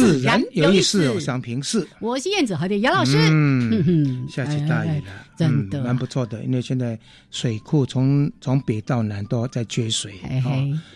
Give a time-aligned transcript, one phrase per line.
[0.00, 1.86] 自然有意思，我想平视。
[2.00, 3.16] 我是燕子和的杨老师。
[3.30, 5.04] 嗯， 下起大雨了，
[5.36, 6.42] 真的蛮不错的。
[6.44, 6.98] 因为现在
[7.30, 10.14] 水库从从北到南都在缺水，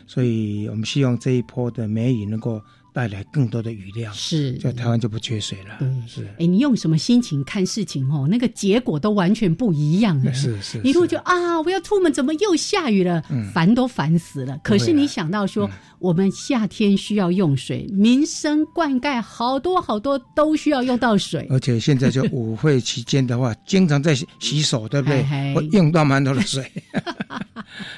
[0.06, 2.60] 所以我们希望这一波的梅雨能够。
[2.96, 5.76] 带来更多的雨量，是在台湾就不缺水了。
[5.80, 6.24] 嗯，是。
[6.38, 8.26] 哎，你用什么心情看事情哦？
[8.26, 10.18] 那个结果都完全不一样。
[10.32, 10.80] 是是。
[10.82, 13.22] 一路就啊，我要出门，怎么又下雨了？
[13.52, 14.58] 烦都烦死了。
[14.64, 21.46] 可是你想到说，我们夏天需要用水，民生灌溉好多好多都需要用到水。
[21.50, 25.22] 而且现在就舞会期间的话，经常在洗手，对不对？
[25.54, 26.64] 会用到蛮多的水。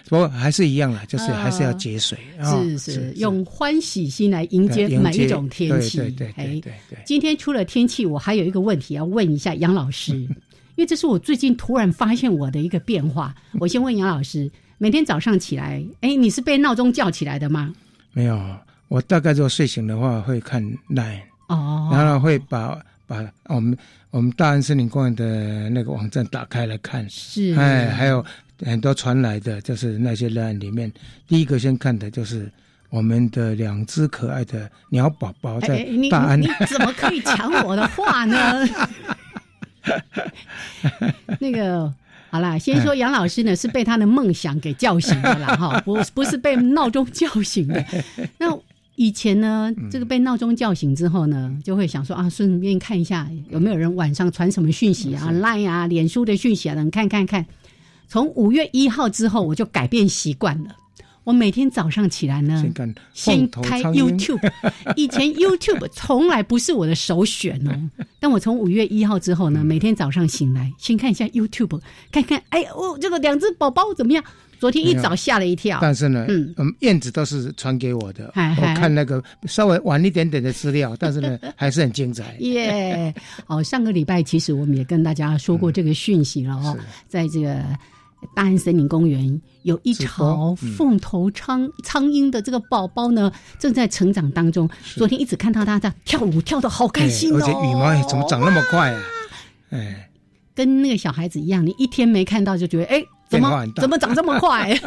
[0.09, 2.19] 不过还是一样了，就是还是要节水。
[2.43, 4.88] 是是，用欢喜心来迎接。
[4.97, 6.01] 每一种天气，
[6.37, 6.61] 哎，
[7.05, 13.35] 今天除了天气，我还有一个问题要问一下杨老师，因为这是我最近突然发现我的一个变化。
[13.61, 17.75] 我先问杨老师，每天早上起来，哎，你是被闹钟叫起来的吗？
[18.13, 18.41] 没有，
[18.89, 23.77] 我大概就睡醒的话会看 Line，哦，然后会把把我们
[24.11, 28.25] 我们大安森林公园的那个网站打开来看，是，哎，还有
[28.65, 30.93] 很多传来的，就是那些 Line 里面，
[31.27, 32.51] 第一个先看的就是。
[32.91, 38.67] 我们的两只可爱的鸟宝宝在大安，你怎么可以抢我的话呢？
[41.41, 41.93] 那个
[42.31, 47.85] 好啦，先说杨老师呢是被他的梦想给叫醒的啦，哈， 不不是被闹钟叫醒的。
[48.39, 48.47] 那
[48.97, 57.47] 以前呢，这个被闹钟叫醒之后呢，就会想说啊，顺便看一下有没有人晚上传什么讯息啊，Line 啊、脸书的讯息啊，能看看看。
[58.09, 60.71] 从五月一号之后，我就改变习惯了。
[61.29, 62.65] 我每天早上起来呢，
[63.13, 64.41] 先开 YouTube。
[64.97, 71.79] 以前 YouTube 从来不是我的首选哦， 但我从五月一号之后呢，每天早上醒来先看一下 YouTube，
[72.11, 74.25] 看看哎，哦，这个两只宝宝怎么样？
[74.59, 75.79] 昨天一早吓了一跳。
[75.83, 82.37] 但是呢，嗯，燕子都是传给我的，我看那个稍微晚一点点的资料，但是呢， 还是很精彩。
[82.39, 83.15] 耶，
[83.49, 86.75] 哦，上个礼拜其实我们也跟大家说过这个讯息了哦，
[87.07, 87.63] 在这个。
[88.35, 94.69] 大安森林公园有一巢凤头苍苍鹰的这个宝宝呢，正在成长当中。
[94.97, 97.37] 昨天一直看到它在跳舞，跳的好开心哦！
[97.37, 99.03] 而且羽毛怎么长那么快啊？
[99.71, 100.11] 哎，
[100.55, 104.79] 跟那个小孩子一样，你一天没看到就觉得哎，怎么怎么长这么快？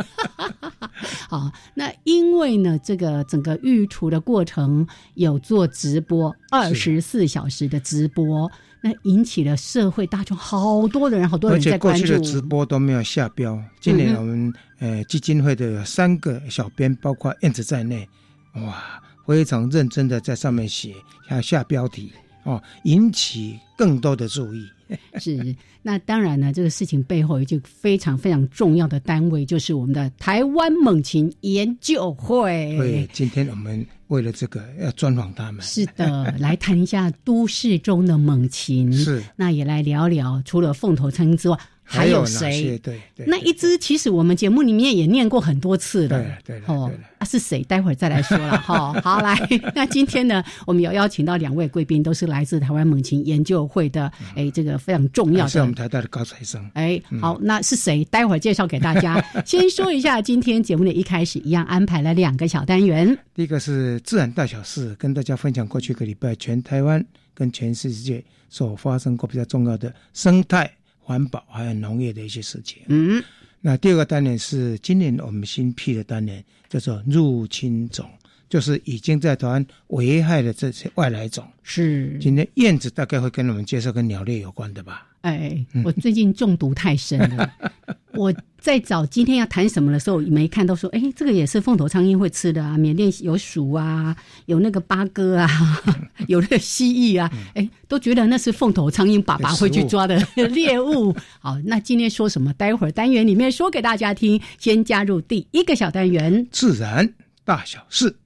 [1.30, 8.50] 好，那因为呢，这个整个育雏的过程有做直播，二十四小时的直播。
[8.82, 12.04] 那引起了社会大众好多的人，好多人在关注。
[12.04, 18.10] 而且过去的直播都没有下标，今年我们呃基金会的三个小编，包括燕子在内，
[18.56, 20.96] 哇，非常认真的在上面写，
[21.28, 22.12] 还有下标题
[22.44, 24.68] 哦，引起更多的注意。
[25.20, 32.76] 是，那当然呢，这个事情背后一个非常非常重要的单位，就是我们的台湾猛禽研究会。
[32.78, 35.62] 对，今天我们为了这个要专访他们。
[35.62, 38.92] 是的，来谈一下都市中的猛禽。
[38.92, 41.58] 是，那也来聊聊，除了凤头苍鹰之外。
[41.92, 42.78] 还有谁？
[42.80, 46.24] 对对，那一只其实我们节目里面也念过很多次了。
[46.44, 47.62] 对对哦，啊是谁？
[47.64, 48.94] 待会儿再来说了 哈。
[49.04, 49.38] 好，来，
[49.76, 56.66] 那今天呢，我们有邀请到两位贵宾，都是来自台湾猛禽研究会的，哎，这个非常重要的，是我们台大的高材生。
[56.74, 58.06] 哎，好，那是谁？
[58.06, 59.24] 待会儿介绍给大家。
[59.46, 63.18] 先说一下，今天节目的一开始一样安排了两个小单元。
[63.36, 70.72] 第一个是自然大小事，跟大家分享过去一个礼拜全台湾跟全世界所发生过比较重要的生态。
[71.12, 72.84] 环保还有农业的一些事情。
[72.88, 73.22] 嗯，
[73.60, 78.10] 那第二个单元是今年我们新辟的单元，叫做入侵种
[78.48, 81.46] 就是已经在台湾危害的这些外来种。
[81.64, 85.08] 是，今天燕子大概会跟我们介绍跟鸟类有关的吧？
[85.22, 87.54] 哎，我最近中毒太深了。
[88.14, 92.78] 我在找今天要谈什么的时候，没看到说，哎，这个也是凤头苍蝇会吃的啊。
[92.78, 94.16] 缅甸有鼠啊，
[94.48, 95.48] 有那个八哥啊，
[96.28, 100.18] 有那个蜥蜴啊，哎，都觉得那是凤头苍蝇爸爸会去抓的
[100.50, 101.16] 猎物。
[101.40, 102.52] 好，那今天说什么？
[102.54, 104.42] 待会儿单元里面说给大家听。
[104.58, 107.14] 先加入第一个小单元：自然
[107.46, 108.18] 大小事。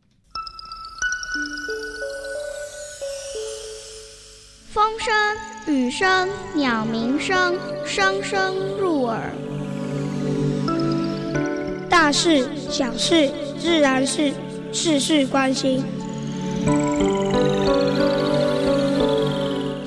[4.70, 5.14] 风声、
[5.68, 7.58] 雨声、鸟鸣声，
[7.88, 9.32] 声声入耳。
[11.90, 14.32] 大事、小事、自然是
[14.72, 15.84] 事事关心。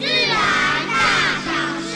[0.01, 0.37] 自然
[0.89, 1.91] 大小事。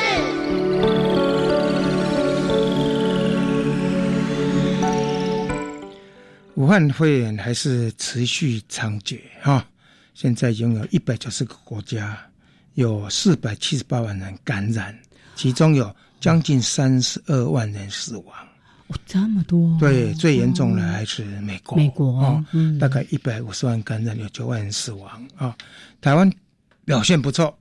[6.54, 9.66] 武汉肺炎还是持续猖獗哈，
[10.14, 12.16] 现在拥有一百九十个国家。
[12.74, 14.98] 有四百七十八万人感染，
[15.34, 18.34] 其中有将近三十二万人死亡。
[18.88, 19.76] 哦，这么多！
[19.78, 21.76] 对，最严重的还是美国。
[21.76, 22.44] 美国哦，
[22.80, 25.56] 大概一百五十万感染，有九万人死亡啊。
[26.00, 26.30] 台湾
[26.84, 27.56] 表现不错，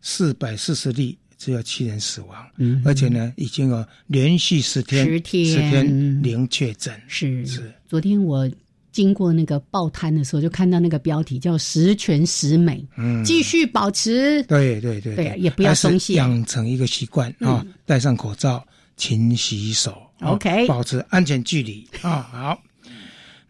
[0.00, 2.46] 四百四十例，只有七人死亡。
[2.56, 7.00] 嗯，而且呢，已经有连续十天十天零确诊。
[7.08, 8.48] 是是，昨天我。
[8.96, 18.66] 经过那个报摊的时候，就看到那个标题叫“十全十美”，嗯，继续保持，对对对，对，也不要松懈，养成一个习惯啊，戴上口罩，
[18.96, 22.22] 勤洗手，OK，保持安全距离啊。
[22.32, 22.62] 好，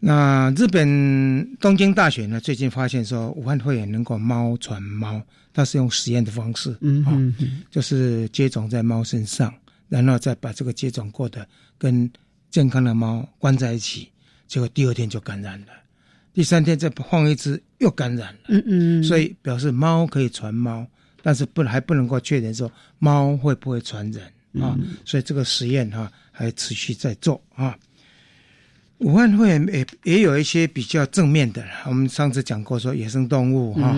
[0.01, 5.21] 那日本东京大学呢，最近发现说，武汉肺炎能够猫传猫，
[5.53, 7.33] 它是用实验的方式，嗯嗯，
[7.71, 9.53] 就是接种在猫身上，
[9.87, 11.47] 然后再把这个接种过的
[11.77, 12.11] 跟
[12.51, 14.09] 健康的猫关在一起。
[14.47, 15.67] 结果第二天就感染了，
[16.33, 18.39] 第三天再放一只又感染了。
[18.47, 20.87] 嗯嗯，所以表示猫可以传猫，
[21.21, 24.23] 但是不还不能够确认说猫会不会传人
[24.63, 24.77] 啊。
[25.03, 27.77] 所以这个实验哈还持续在做啊。
[28.99, 33.89] 武汉肺炎也也有一些比较正面的，我们上次讲过说野生动物哈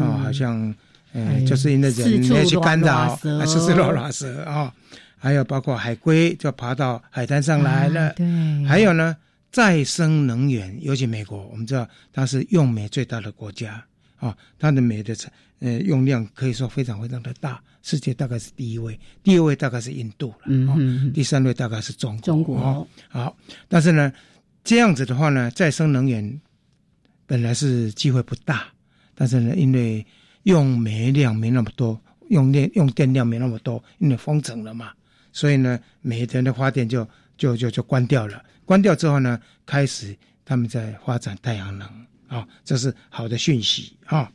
[0.00, 0.74] 啊，好像
[1.12, 4.72] 呃就是因为人要去干扰，还是是罗拉蛇啊，
[5.18, 8.26] 还有包括海龟就爬到海滩上来了，对，
[8.64, 9.16] 还有呢。
[9.50, 13.82] 再生能源，尤其美国，我们知道它是用煤最大的国家
[14.16, 15.16] 啊，它的煤的
[15.60, 22.22] 呃用量可以说非常非常的大，世界大概是第一位，第二位大概是印度了，嗯第三位大概是中国。
[22.22, 24.12] 中国好，但是呢，
[24.62, 26.40] 这样子的话呢，再生能源
[27.24, 28.66] 本来是机会不大，
[29.14, 30.04] 但是呢，因为
[30.42, 34.92] 用煤量没那么多，用电用电量没那么多，因为封城了嘛，
[35.32, 37.08] 所以呢，煤的发电就
[37.38, 38.42] 就就就关掉了。
[38.66, 40.14] 关掉之后呢，开始
[40.44, 41.88] 他们在发展太阳能
[42.28, 44.30] 啊，这是好的讯息啊。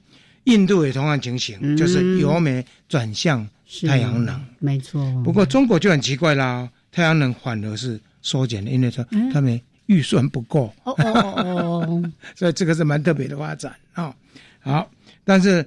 [0.46, 3.48] 印度也同样情形，就是由煤转向
[3.88, 5.00] 太阳能，没错。
[5.24, 10.74] 不过中国就很奇怪啦，太阳能反而是缩减了，因为说他们预算不够。
[10.84, 14.12] 哦哦哦， 所以这个是蛮特别的发展啊。
[14.62, 14.90] 好，
[15.24, 15.64] 但是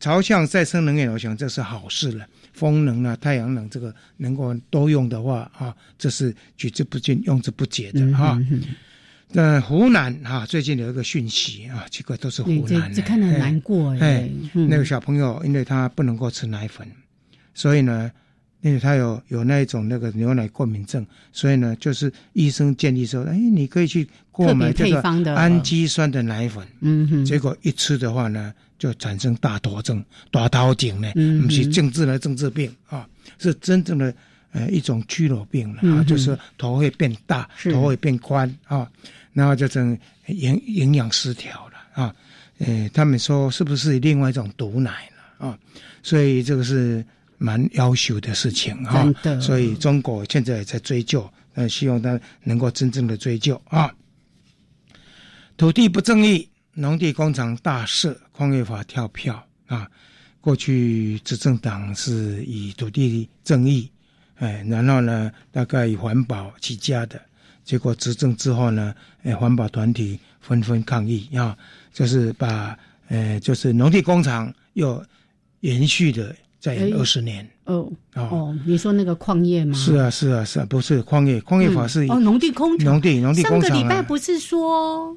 [0.00, 2.26] 朝向再生能源，我想这是好事了。
[2.56, 8.40] 风能啊，太阳能这个能够多用的话啊，这是取之不尽、用之不竭的哈。
[9.30, 14.26] 那湖南哈，最近有一个讯息啊，这个都是湖南，这看得难过哎。
[14.54, 16.90] 那个小朋友，因为他不能够吃奶粉，
[17.52, 18.10] 所以呢，
[18.62, 25.02] 因为他有有那一种那个牛奶过敏症，所以呢，就是医生建议说，哎，你可以去购买这个
[25.34, 26.66] 氨基酸的奶粉。
[26.80, 28.54] 嗯哼，结果一吃的话呢。
[28.78, 31.10] 就产生大头症、大头颈呢，
[31.42, 34.14] 不是政治的政治病啊，是真正的
[34.52, 38.86] 呃一种肌肉病了啊，就是头会变大，头会变宽啊，
[39.32, 42.14] 然后就成营营养失调了啊，
[42.58, 45.58] 呃，他们说是不是另外一种毒奶了啊？
[46.02, 47.04] 所以这个是
[47.38, 53.90] 蛮要求的事情啊，所以中国现在也在追究，呃，希望他能够真正的追究啊，
[55.56, 56.46] 土地不正义。
[56.78, 59.88] 农地工厂大赦，矿业法跳票啊！
[60.42, 63.90] 过去执政党是以土地正义，
[64.34, 67.18] 哎，然后呢，大概以环保起家的，
[67.64, 71.56] 结果执政之后呢，哎，环保团体纷纷抗议啊，
[71.94, 72.78] 就是把，
[73.08, 75.02] 呃，就是农地工厂又
[75.60, 77.48] 延续的再二十年。
[77.64, 79.74] 哦哦，你说那个矿业吗？
[79.74, 83.62] 是啊是啊是啊，不是矿业，矿业法是哦，农地工厂，农地农地工厂。
[83.62, 85.16] 上个礼拜不是说？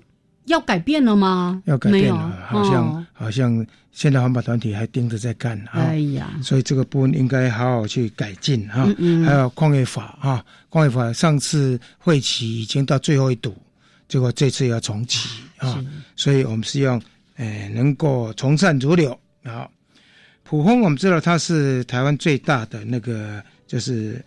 [0.50, 1.62] 要改变了吗？
[1.66, 5.80] 要改变了，好像好像现在环保团体还盯着在干啊。
[5.80, 9.24] 哎呀，所以这个部分应该好好去改进哈嗯。
[9.26, 13.56] 还有矿业法啊，矿业法上次会期已经到最后一堵，
[14.08, 15.84] 结果这次要重启啊，
[16.16, 17.02] 所以我们希望
[17.38, 19.70] 呃能够从善如流啊。
[20.44, 24.20] 普丰我们知道它是台湾最大的那个就是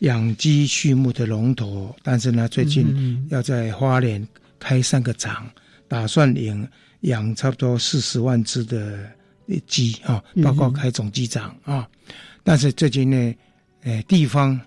[0.00, 4.26] 养鸡畜牧的龙头，但是呢，最近嗯要在花莲
[4.58, 5.48] 开三个厂，
[5.90, 6.68] 打算养
[7.00, 8.96] 养差不多四十万只的
[9.66, 11.88] 鸡啊，包括开总鸡场啊。
[12.44, 13.34] 但是最近呢，
[13.82, 14.58] 呃，地方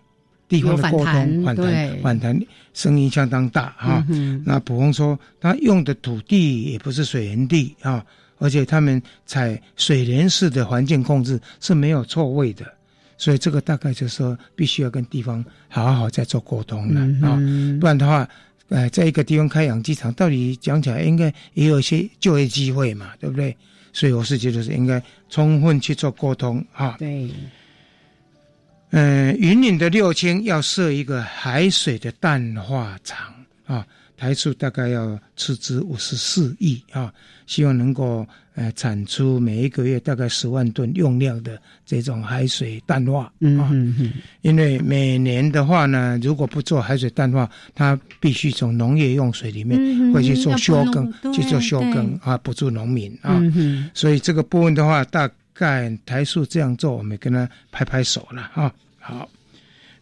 [0.49, 2.37] 地方的沟通反弹反弹
[2.73, 4.05] 声音相当大啊。
[4.09, 8.05] 嗯那普丰说，他用的土地也不是水源地啊，
[8.37, 12.65] 而且他们采水帘式的环境控制是没有错位的，
[13.17, 18.27] 所以这个大概就是说必须要跟地方好好再做沟通了、嗯啊，不然的话，
[18.69, 23.55] 呃，在一个地方开养鸡场，到底讲起来应该也有一些就业机会嘛，对不对？
[23.91, 26.95] 所以我是觉得是应该充分去做沟通啊。
[26.97, 27.29] 对，
[28.89, 33.33] 嗯，云岭的六轻要设一个海水的淡化厂
[33.65, 33.85] 啊，
[34.17, 37.13] 台数大概要斥资五十四亿啊，
[37.45, 43.71] 希望能够呃产出每一个月大概十万吨用量的这种海水淡化嗯啊。
[44.41, 53.39] 因为每年的话呢，如果不做海水淡化，它必须从农业用水里面嗯会去做要休耕去做休耕对啊，补助农民啊。
[53.55, 58.73] 嗯，所以这个部分的话，大概台塑这样做，我们跟他拍拍手了啊。
[58.99, 59.29] 好，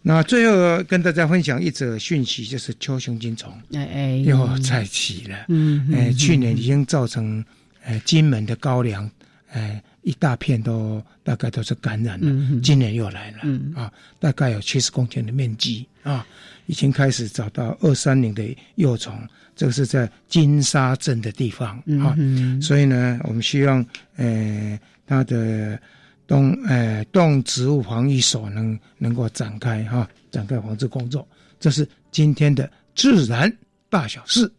[0.01, 5.45] 那最后跟大家分享一则讯息，就是秋雄金虫哎哎，又再起了。
[5.49, 7.43] 嗯哼，哎，去年已经造成
[7.83, 9.09] 呃金门的高粱，
[9.51, 13.73] 哎一大片都大概都是感染了，嗯今年又来了，嗯。
[13.75, 16.25] 啊，大概有七十公顷的面积啊，
[16.65, 18.43] 已经开始找到二三零的
[18.75, 19.13] 幼虫，
[19.55, 23.85] 这个是在金沙镇的地方嗯所以呢，我们希望
[24.15, 25.79] 呃它的
[26.25, 31.27] 动呃动植物防疫所能能够展开哈、展开防治工作，
[31.59, 33.51] 这是今天的自然
[33.89, 34.51] 大小事。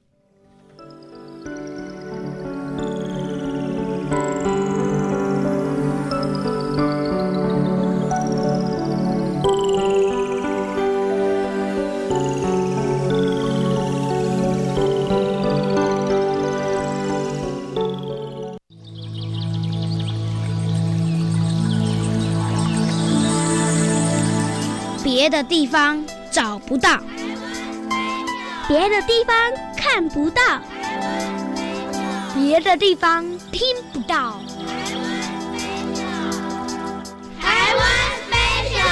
[25.23, 26.99] 别的地方找不到，
[28.67, 29.37] 别的地方
[29.76, 30.43] 看不到，
[32.35, 33.62] 别的地方听
[33.93, 34.41] 不到。
[37.41, 37.87] 台湾
[38.26, 38.83] special。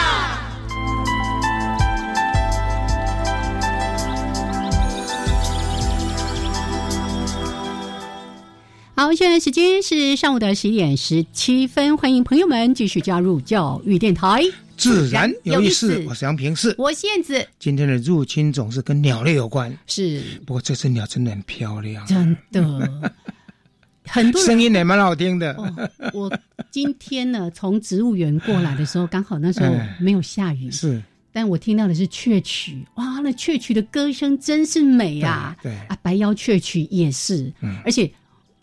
[8.94, 14.44] 好，现在时间是上午的十一点十七分，欢迎朋友们继续加入教育电台。
[14.80, 16.02] 自然有意思。
[16.08, 16.74] 我是杨平是。
[16.78, 20.22] 我燕子今天的入侵总是跟鸟类有关，是。
[20.46, 23.12] 不过这只鸟真的很漂亮，真的，
[24.08, 25.52] 很多声音也蛮好听的。
[25.52, 26.38] 哦，我
[26.70, 29.98] 今天呢从植物园过来的时候，刚好那时候哎。
[30.00, 35.54] 没有下雨，是，但我听到的是雀曲，哇，那雀曲的歌声真是美啊！
[35.62, 35.78] 对对。
[35.88, 37.78] 啊，白腰雀曲也是，嗯。
[37.84, 38.10] 而且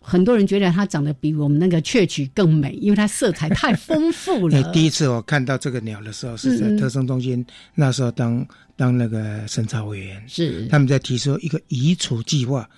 [0.08, 4.72] 很多人觉得它长得比我们那个雀曲更美，因为它色彩太丰富 哎了。
[4.72, 12.68] 第一次我看到这个鸟的时候，是在特生中心，那时候当 当那个审查委员，是他们在提出一个移除计划。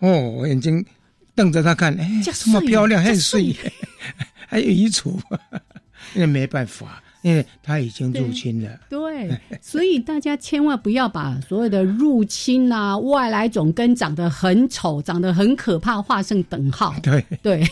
[0.00, 0.84] 哦，我眼睛
[1.34, 3.56] 瞪着它看，哎，这这么漂亮，水很水，
[4.48, 5.20] 还有移除，
[6.14, 8.80] 因为 没办法，因为它已经入侵了。
[8.88, 16.94] 对，所以大家千万不要把所有的入侵啊、外来种跟长得很丑、长得很可怕画上等号。
[17.02, 17.66] 对，对，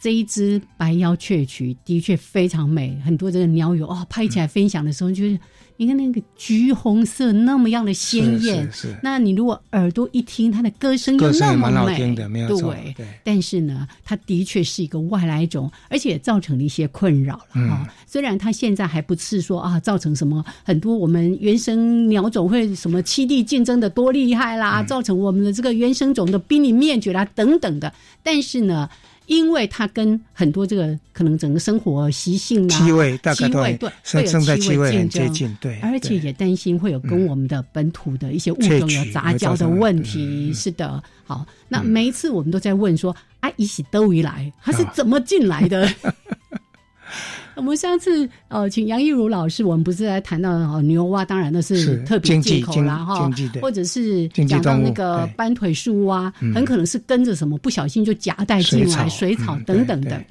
[0.00, 5.38] 这一只白腰雀曲的确非常美，很多这个鸟友哦拍起来分享的时候，就是
[5.80, 8.96] 你看那个橘红色那么样的鲜艳是，是是。
[9.00, 13.06] 那你如果耳朵一听，它的歌声又那么美，听的没有错对，对。
[13.22, 24.58] 但是呢，它的确是一个外来种，而且也造成了一些困扰了啊、嗯虽然它现在还不是说啊，造成什么很多我们原生鸟种会什么栖地竞争的多厉害嗯。
[24.58, 28.90] 啦，造成我们的这个原生种的濒临灭绝啦等等的，但是呢。
[29.28, 40.52] 因为它跟很多这个可能整个生活习性啊、气味大概都很气味对，生会有气味竞很接争近对而且也担心会有跟我们的本土的一些物种有杂交的问题。
[40.52, 45.88] 是的，好，那每一次我们都在问说，啊，一起都一来，它是怎么进来的？
[47.58, 53.28] 我们上次呃，请杨一如老师，我们不是在谈到哦牛蛙，当然那是是特别进口啦哈
[53.60, 55.34] 或者是讲到那个对。
[55.34, 56.54] 斑腿树蛙，嗯。
[56.54, 60.22] 很可能是跟着什么不小心就夹带进来，水草嗯等等的。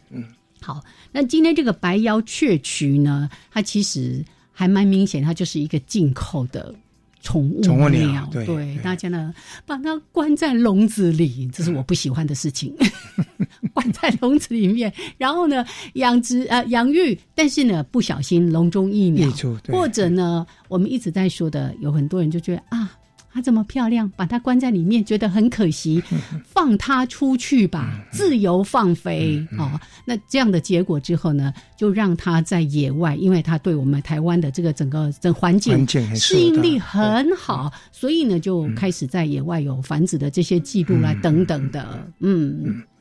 [0.62, 0.82] 好，
[1.12, 6.74] 那今天这个白腰雀曲呢，它其实还蛮明显，它就是一个进口的
[7.28, 9.34] 宠物宠物鸟对对，大家呢
[9.66, 12.74] 把它关在笼子里，这是我不喜欢的事情。
[13.76, 15.66] 关在笼子里面，然后呢
[15.96, 19.30] 养殖呃养育，但是呢不小心笼中一鸟
[19.68, 22.98] 或者呢我们一直在说的，有很多人就觉得啊。
[23.38, 26.04] 它这么漂亮，把她关在里面，觉得很可惜，
[26.44, 29.80] 放她出去吧，自由放飞哦。
[30.06, 42.97] 那这样的结果之后呢，就让她在野外，因为她对我们台湾的这个整个整环境适应力很好，所以呢，就开始在野外有繁殖的这些记录啦，等等的，嗯，好、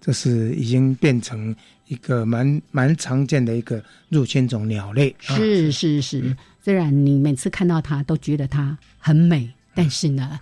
[0.00, 1.54] 这是已经变成
[1.88, 5.14] 一个蛮蛮常见的一个入侵种鸟类。
[5.26, 6.36] 啊是是是。
[6.62, 10.40] 虽然你每次看到它都觉得它很美，但是呢，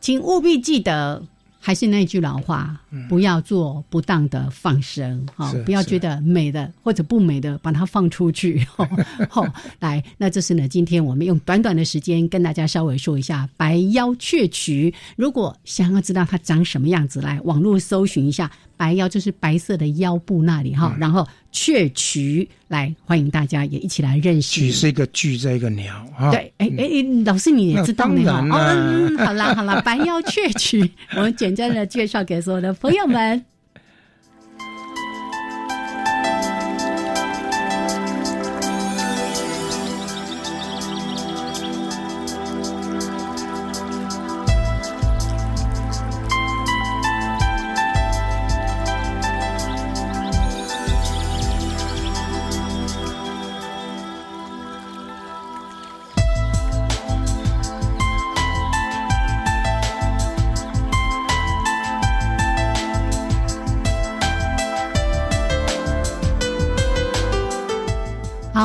[0.00, 1.22] 请务必记得。
[1.58, 8.64] 还是那句老话，不要做不当的放生哈、是不要觉得美的或者不美的把它放出去。
[8.76, 8.88] 哈、
[9.32, 14.94] 哦，来，那这是呢，今天我们用短短的时间跟大家稍微说一下白腰雀曲。
[15.16, 24.60] 如果想要知道它长什么样子，来网络搜寻一下白腰，就是白色的腰部那里哈、然后雀渠，来欢迎大家也一起来认识。
[24.60, 26.30] 渠是一个巨在一个鸟哈。
[26.30, 28.40] 对，哎哎哎，老师你也知道呢哈。
[28.40, 30.80] 哦，嗯，好啦好啦，白腰雀渠，
[31.16, 33.44] 我们简单的介绍给所有的朋友们。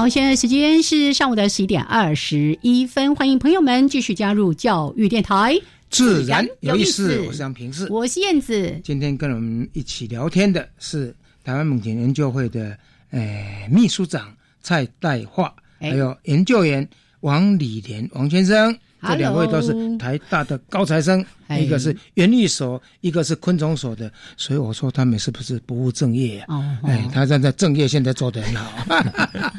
[0.02, 5.56] 好，现在时间是上午的十一点二十一分，欢迎朋友们继续加入教育电台，
[5.92, 7.22] 自然有意思。
[7.28, 7.88] 我是杨平志。
[7.88, 8.82] 我是燕子。
[8.84, 12.76] 今天跟我们一起聊天的是台湾猛禽研究会的
[13.12, 16.90] 呃秘书长蔡代化，哎还有研究员
[17.20, 18.76] 王礼莲王先生。
[19.02, 26.46] 这两位都是台大的高材生，哎一个是园艺所，一个是昆虫所的，所以我说他们是不是不务正业啊？
[26.50, 28.86] 哦，哎，他站在正业现在做得很好。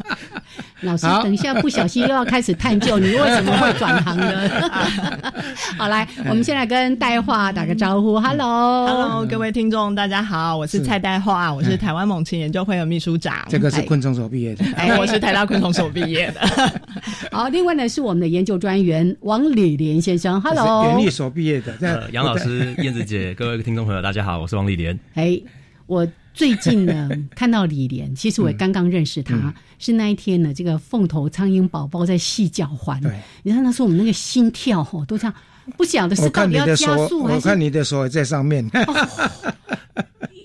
[0.83, 4.71] 老师，等一下不小心又要开始探究你 为什么会转行呢。
[5.79, 8.87] 好，来，我们先来跟戴化打个招呼，Hello。
[8.87, 13.47] Hello，各位听众，大家好，我是是蔡戴化，我是台湾猛禽研究会的秘书长。
[13.49, 16.41] 这个是昆虫所毕业的，哎，我是台大昆虫所毕业的。
[17.31, 20.85] 好，另外呢是我们的研究专员王李莲先生，Hello。
[20.87, 22.09] 园艺所毕业的。
[22.13, 24.99] 杨老师、燕子姐，各位听众朋友，大家好，我是王丽莲。
[25.15, 25.41] 哎，
[25.87, 29.53] 我最近呢看到李莲，其实我也刚刚认识他，嗯。
[29.79, 33.11] 是那一天呢，这个凤头苍蝇宝宝在细叫唤，对，
[33.43, 35.35] 你看那时候我们那个心跳吼都这样，
[35.77, 38.65] 不晓得是到底要加速还是我看你的手也在上面。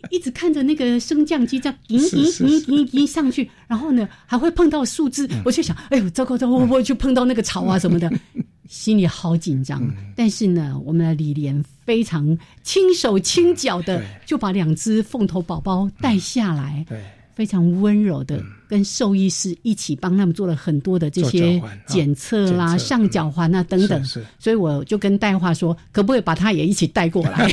[0.09, 5.41] 一直看着那个升降机这样咦 是是咦咦咦咦上去，然后呢还会碰到树枝，嗯。
[5.45, 8.11] 我就想，哎呦，糟糕糟糕，会不会去碰到那个草啊什么的？
[8.67, 9.81] 心里好紧张。
[9.83, 10.13] 嗯。
[10.15, 17.03] 但是呢，我们的李莲非常轻手轻脚的就把两只凤头宝宝带下来，对，
[17.37, 24.03] 非常温柔的跟兽医师一起帮他们做了很多的这些检测啦、上脚环啊等等。
[24.03, 27.47] 是是所以我就跟戴华说，可不可以把他也一起带过来？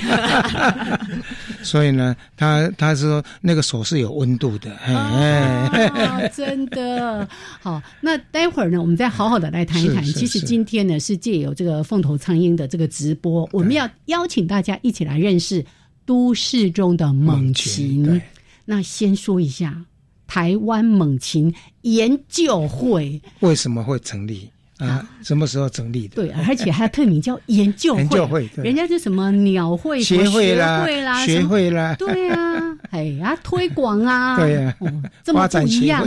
[1.62, 7.28] 所以呢，他他说那个手是有温度的，哎真的
[7.60, 7.82] 好。
[8.00, 10.02] 那待会儿呢，我们再好好的来谈一谈。
[10.02, 15.62] 其实今天呢，是借由这个凤头苍鹰的这个直播，我们要邀请大家一起来认识
[16.06, 18.22] 都市中的猛禽。
[18.66, 19.84] 对，那先说一下
[20.26, 25.06] 台湾猛禽研究会，为什么会成立啊？
[25.22, 26.16] 什么时候成立的？
[26.16, 36.06] 对，而且还特名叫研究会，研究会人家是什么鸟会、协会学啦会啦、学会啦，对啊， 哎呀，推广啊，对呀哦这么发展不一样。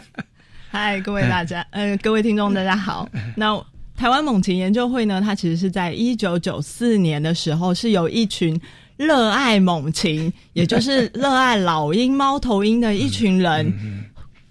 [0.70, 3.08] 嗨，各位大家，呃，各位听众，大家好。
[3.34, 3.58] 那
[3.96, 8.60] 台湾猛禽研究会呢，它其实是在一九九四年的时候，是由一群
[8.96, 13.72] 热爱猛禽， 也就是热爱老鹰、猫头鹰的一群人。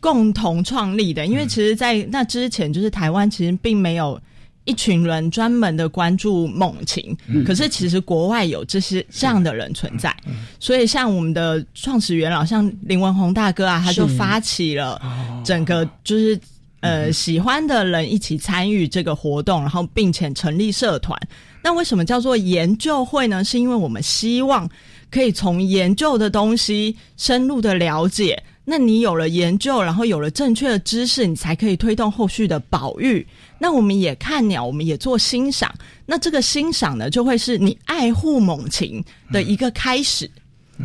[0.01, 4.21] 共同创立的，因为其实，在那之前，就是台湾其实并没有
[4.63, 10.15] 一群人专门的关注猛禽，可是其实国外有这些这样的人存在，
[10.59, 15.01] 所以像我们的创始元老，像林文宏大哥啊，他就是发起了
[15.43, 16.39] 整个就是。
[16.81, 21.19] 呃，喜欢的人一起参与这个活动，然后并且成立社团。
[21.65, 23.43] 那为什么叫做研究会呢？
[23.43, 24.69] 是因为我们希望
[25.09, 33.25] 可以从研究的东西深入的了解，那你有了研究，然后有了正确的知识，你才可以推动后续的保育。
[33.57, 35.73] 那我们也看鸟，我们也做欣赏。
[36.05, 40.29] 那这个欣赏呢，就会是你爱护猛禽的一个开始。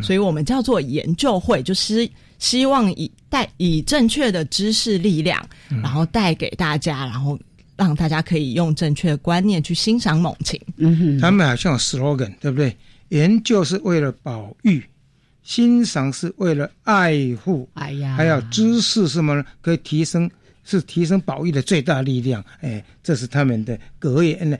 [0.01, 7.37] 所以我们叫做研究会，就是希望以带以正确的知识力量，然后带给大家，然后
[7.81, 10.61] 让大家可以用正确的观念去欣赏猛禽。
[10.77, 12.77] 嗯哼，他们好像有 slogan，对不对？
[13.09, 14.83] 研究是为了保育，
[15.41, 19.43] 欣赏是为了爱护，哎呀，还有知识是什么呢？
[19.61, 20.29] 可以提升，
[20.79, 22.43] 是提升保育的最大力量。
[22.61, 24.57] 哎，这是他们的格言呢。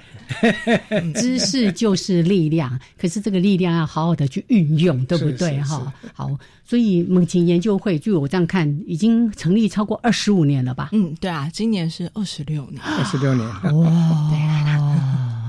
[1.16, 5.62] 知识就是力量， 可是这个力量要好好的去运用，对不对？
[5.62, 10.90] 哈，好，所以猛禽研究会，据我这样看，已经成立超过二十五年了吧？
[10.92, 12.82] 嗯，对啊，今年是二十六年。
[12.82, 13.48] 二十六年，
[13.78, 15.41] 哇！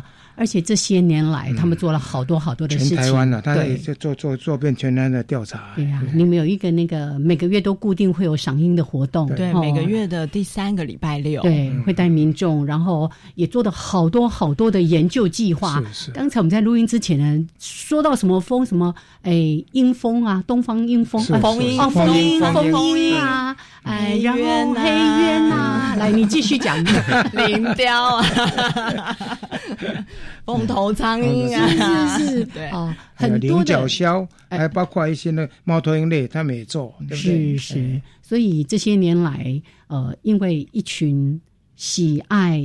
[0.43, 2.97] 而且这些年来，他们做了好多好多的事情。
[2.97, 5.71] 全台湾了，他对也就做做做遍全台湾的调查。
[5.77, 11.41] 对呀、你们有一个那个每个月都固定会有赏樱的活动，对，哦每个月的第三个礼拜六。
[11.43, 15.81] 对会带民众，然后也做了好多好多的研究计划。
[15.93, 26.83] 是是刚才我们在录音之前呢，说到什么风什么，哎，阴风啊，东方鹰蜂，是哎蜂鹰哦，蜂蜂鹰，蜂鹰蜂鹰啊，哎，然后黑鸢啊黑鸢啊，来，你继续讲。
[27.47, 29.17] 林彪啊，
[30.47, 34.59] 凤头苍鹰啊，是是是， 对，哦，还有菱很多的角鸮，哎。
[34.59, 37.59] 还包括一些那个猫头鹰类，他们也做，对不对？
[37.59, 41.41] 是是，所以这些年来，呃，因为一群
[41.77, 42.63] 喜爱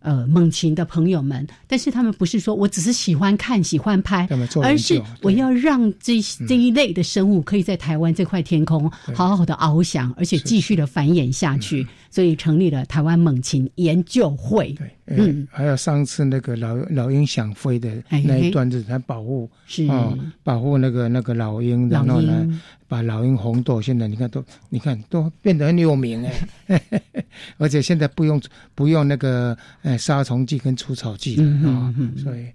[0.00, 4.28] 呃猛禽的朋友们，但是他们不是说我只是喜欢看、喜欢拍
[4.62, 14.72] 而是究我对要让这这一类的生物可以在台湾这块天空好好的翱翔，而且继续的繁衍下去，所以成立了台湾猛禽研究会。
[14.72, 19.86] 对，嗯嗯，还有上次那个老老鹰想飞的哎那一段子，他保护是。
[19.86, 26.24] 哦，保护那个那个老鹰，然后呢，把老鹰红豆，现在你看都，你看都变得很有名
[26.66, 26.82] 哎，
[27.58, 28.40] 而且现在不用
[28.74, 32.46] 不用那个呃杀虫剂跟除草剂啊所以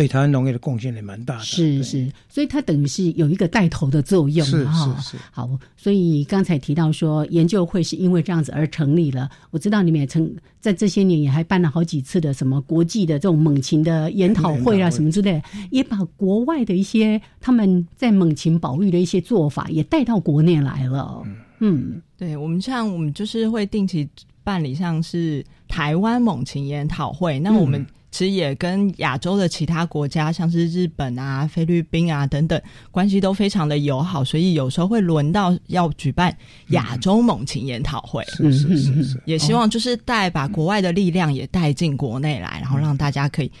[0.00, 1.44] 对台湾农业的贡献也蛮大的。
[1.44, 4.98] 是是，所以它等于是有一个带头的作用是哈。
[5.02, 9.28] 是是好，所以刚才提到说研究会是因为这样子而成立了。
[9.50, 21.22] 我知道你们也曾在这些年也还办了好几次的什么国际的这种猛禽的研讨会啊什么之类，也把国外的一些他们在猛禽保育的一些做法也带到国内来了。
[21.58, 24.08] 嗯对我们像我们就是会定期
[24.42, 36.36] 办理像是台湾猛禽研讨会，那我们其实也跟亚洲的其他国家，像是日本啊、菲律宾啊等等，关系都非常的友好，所以有时候会轮到要举办
[36.70, 38.24] 亚洲猛禽研讨会。
[38.24, 43.52] 是是是是，也希望就是带把国外的力量也带进国内来，然后让大家可以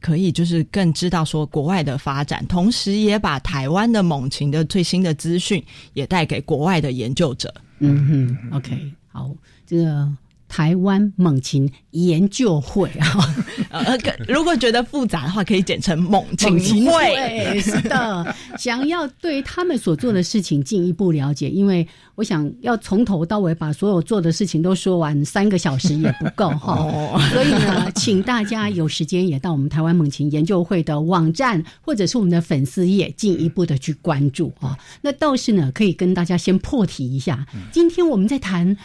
[0.00, 5.64] 可以就是更知道说国外的发展，同时也把台湾的猛禽的最新的资讯
[5.94, 7.52] 也带给国外的研究者。
[7.78, 9.30] 嗯哼，OK，好，
[9.66, 10.14] 这个。
[10.48, 13.34] 台湾猛禽研究会啊，
[13.70, 13.96] 呃，
[14.28, 16.92] 如果觉得复杂的话，可以简称猛禽会。
[16.92, 26.74] 会是的， 想要对他们所做的事情进一步了解，因为我想要从头到尾把所有做的事情都说完，三个小时也不够哈。
[26.78, 34.78] 哦所以呢，请大家有时间也到我们台湾猛禽研究会的网站或者是我们的粉丝页进一步的去关注啊。
[35.00, 38.76] 那倒是呢，可以跟大家先破题一下，今天我们在谈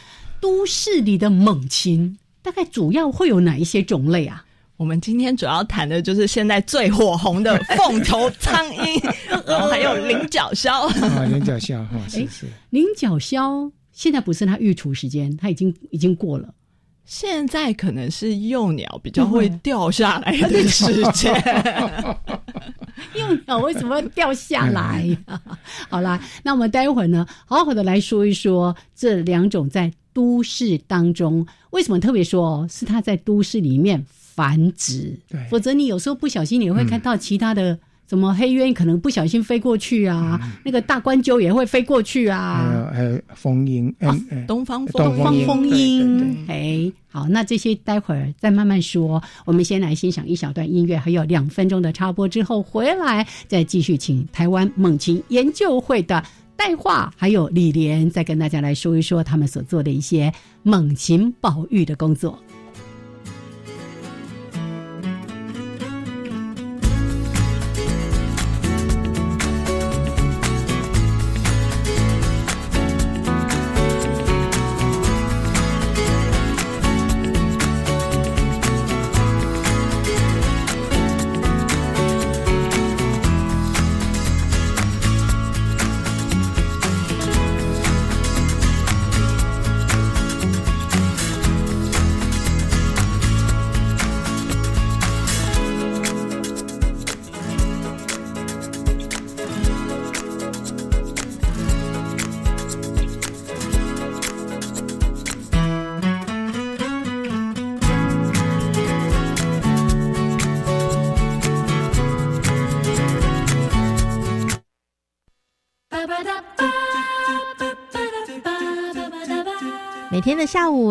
[0.41, 4.45] 都市里的猛禽，大概主要会有哪一些种类啊？
[4.77, 9.13] 我们今天主要谈的就是现在最火红的凤头苍蝇，
[9.45, 10.71] 然后还有菱角鸮。
[10.71, 16.53] 啊，菱角鸮哈，是是，菱角鸮现在不是它育雏时间，它已经已经过了。
[17.03, 21.33] 现在可能是幼鸟比较会掉下来的时间。
[23.15, 25.41] 幼鸟为什么会掉下来呀、
[25.89, 35.17] 好啦，那我们待会儿呢，好好的来说一说这两种在都市当中为什么特别说哦，是它在都市里面繁殖？
[35.27, 37.79] 对，否则你有时候不小心你会看到其他的。
[38.09, 43.93] 什么黑鸢可能不小心飞过去啊，那个大冠鸠也会飞过去还啊，有还有蜂鹰，
[44.47, 49.21] 东方蜂对鹰，哎，好，那这些待会儿再慢慢说。
[49.45, 56.23] 我们先来欣赏一小段音乐，还有两分钟的插播之后回来，再继续请台湾猛禽研究会的
[56.59, 60.29] 戴化还有李莲，再跟大家来说一说他们所做的一些
[60.61, 62.37] 猛禽保育的工作。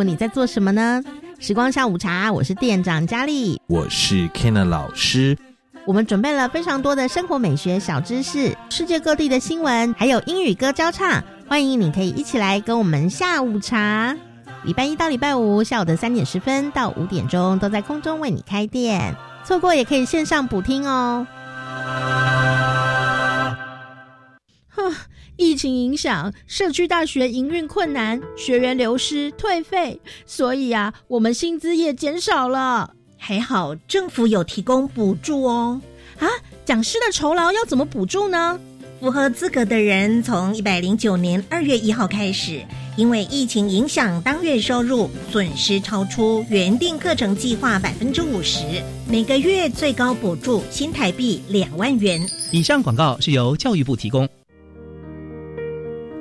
[0.08, 1.04] 你在做什么呢？
[1.38, 5.36] 时光下午茶，我是店长佳丽，我是 Ken 老师。
[5.84, 14.16] 我们准备了非常多的生活美学小知识，世界各地的新闻，还有英语歌教唱，欢迎你可以一起来跟我们下午茶。
[14.64, 21.26] 礼拜一到礼拜五下午的三点十分到五点钟，都在空中为你开店，错过也可以线上补听哦。
[25.38, 32.92] 疫情影响，社区大学营运困难，学员流失退费，所以啊，我们薪资也减少了。
[33.16, 35.80] 还好政府有提供补助哦。
[36.18, 36.26] 啊，
[36.64, 38.58] 讲师的酬劳要怎么补助呢？
[38.98, 42.60] 符合资格的人，从一百零九年二月一号开始，
[42.96, 52.28] 因为疫情影响，当月收入损失超出原定课程计划百分之五十，每个月最高补助新台币两万元。
[52.50, 54.28] 以上广告是由教育部提供。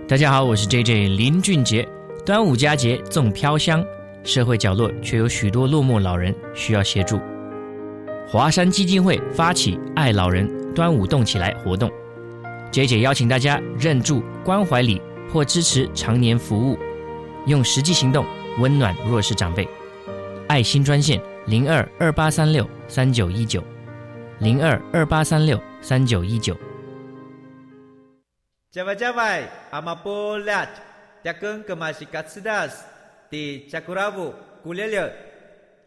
[0.07, 1.85] 大家好，我是 J J 林俊杰。
[2.25, 3.83] 端午佳节粽飘香，
[4.23, 7.19] 社会角落却有许多落寞老人需要协助。
[8.25, 11.91] 华山基金会发起“爱老人端午动起来”活动。
[12.71, 16.79] J J 邀请大家认助关怀礼或支持常年服务，
[17.45, 18.25] 用实际行动
[18.59, 19.67] 温暖弱势长辈。
[20.47, 23.61] 爱心专线零二二八三六三九一九
[24.39, 26.55] 零二二八三六三九一九。
[28.77, 30.63] 加外加外，阿玛波拉，
[31.23, 32.85] 扎根格玛西卡斯达斯，
[33.27, 35.11] 迪加古拉布古列列。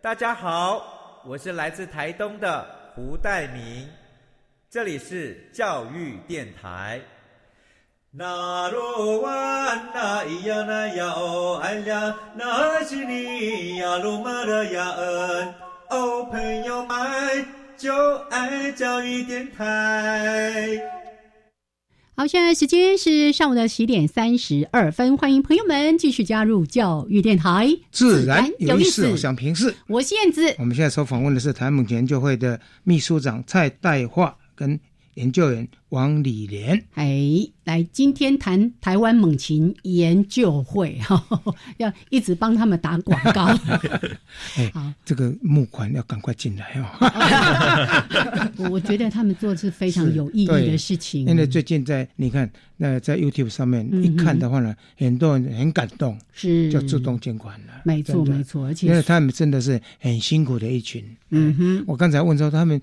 [0.03, 3.89] 大家好，我是来自台东的胡代明。
[4.69, 7.01] 这里是教育电台。
[8.11, 15.55] 那罗哇那咿呀那呀哦哎呀，那是你呀鲁玛的呀恩
[15.91, 21.00] 哦，朋友们就爱教育电台。
[22.21, 29.75] 好，现在时间是上午的十点三十二分，欢迎朋友们继续加入教育电台，自然有意思，我想平视。
[29.87, 30.55] 我是燕子。
[30.59, 34.37] 我们现在所访问的是台盟研究会的秘书长蔡代化。
[34.55, 34.79] 跟
[35.15, 41.25] 研究员王礼莲，哎，来今天谈台湾猛禽研究会哈，
[41.79, 43.47] 要一直帮他们打广告。
[44.57, 46.87] 哎，好，这个募款要赶快进来哦。
[48.71, 51.27] 我觉得他们做的是非常有意义的事情。
[51.27, 57.83] 因为最近在你看，那在 YouTube 上面一看的话呢，很多人很感动，是就自动捐款了。
[57.85, 61.05] 没错，没错，而且因为他们真的是很辛苦的一群。
[61.31, 62.81] 嗯哼，我刚才问说他们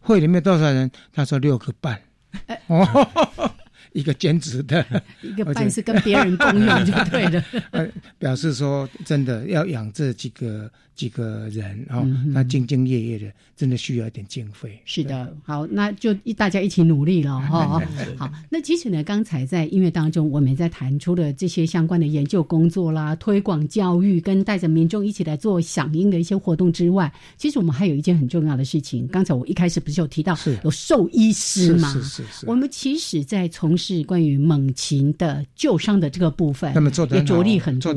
[0.00, 2.00] 会里面多少人，他说六个半。
[2.68, 3.50] 哦，
[3.92, 4.84] 一个兼职的，
[5.22, 7.44] 一个半是跟别人共用就对了。
[8.18, 10.70] 表示说真的要养这几个。
[10.96, 14.80] 几个人哦，那兢兢业业的，真的需要一点经费。
[14.86, 17.78] 是的，好，那就大家一起努力了哈。
[18.16, 29.06] 好，那其实呢，刚才在音乐当中，我们也在谈出了这些相关的研究工作啦、推广教育，跟带着民众一起来做响应的一些活动之外，其实我们还有一件很重要的事情。
[29.08, 31.92] 刚才我一开始不是有提到有兽医师吗？
[31.92, 32.46] 是是是。
[32.46, 37.92] 我们其实，在从事关于猛禽的救伤的这个部分，那么做的也着力很多。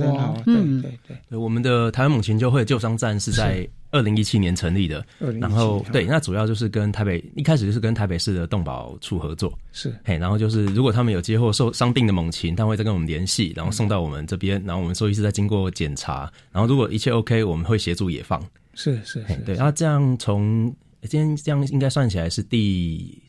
[0.46, 1.38] 嗯，对对对。
[1.38, 2.89] 我们的台湾猛禽救会救伤。
[2.98, 3.32] 站是。
[3.32, 5.04] 在二零一七年成立的，
[5.40, 9.92] 然后对，那主要就是跟台北一开始就是跟台北市的动保处合作，是。
[10.04, 18.40] 嘿，然后就是如果他们有接获受伤病的猛禽，他会再跟我们联系，然后送到我们这边，然后我们兽医师再经过检查，然后如果一切 OK，我们会协助野放，
[18.76, 20.72] 是是，对，然后这样从
[21.08, 23.20] 今天这样应该算起来是第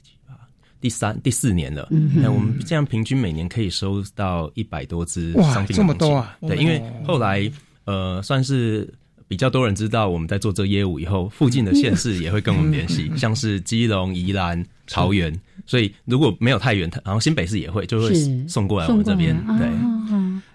[0.79, 7.51] 第三第四年了，那我们这样平均每年可以收到一百多只伤病这么多啊，对，因为后来
[7.87, 8.93] 呃算是。
[9.31, 15.33] 比较多人知道我们在做这业务以后，附近的县市也会跟我们联系，像是基隆、宜兰、桃园，
[15.67, 18.15] 所以如果没有太远，然后新北市也会就会
[18.49, 19.37] 送过来我们这边。
[19.59, 19.69] 对，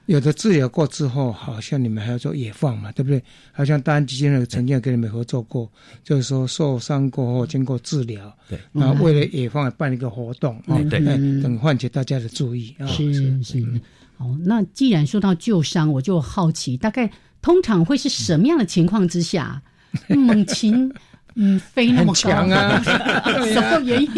[0.07, 3.21] 有的治疗过之后，好像你们还要做野放嘛，对不对？
[3.51, 5.71] 好像大安基金会曾经跟你们合作过，
[6.03, 10.99] 就是说受伤过后经过治疗，对，那为了野放办一个活动，对，
[11.41, 12.85] 等唤起大家的注意啊。
[12.87, 13.81] 是是，
[14.17, 17.11] 好，那既然说到旧伤，我就好奇大概。
[17.41, 19.61] 通常会是什么样的情况之下，
[20.09, 20.91] 猛禽
[21.35, 22.81] 嗯飞那么强 啊？
[22.83, 24.09] 什么原因？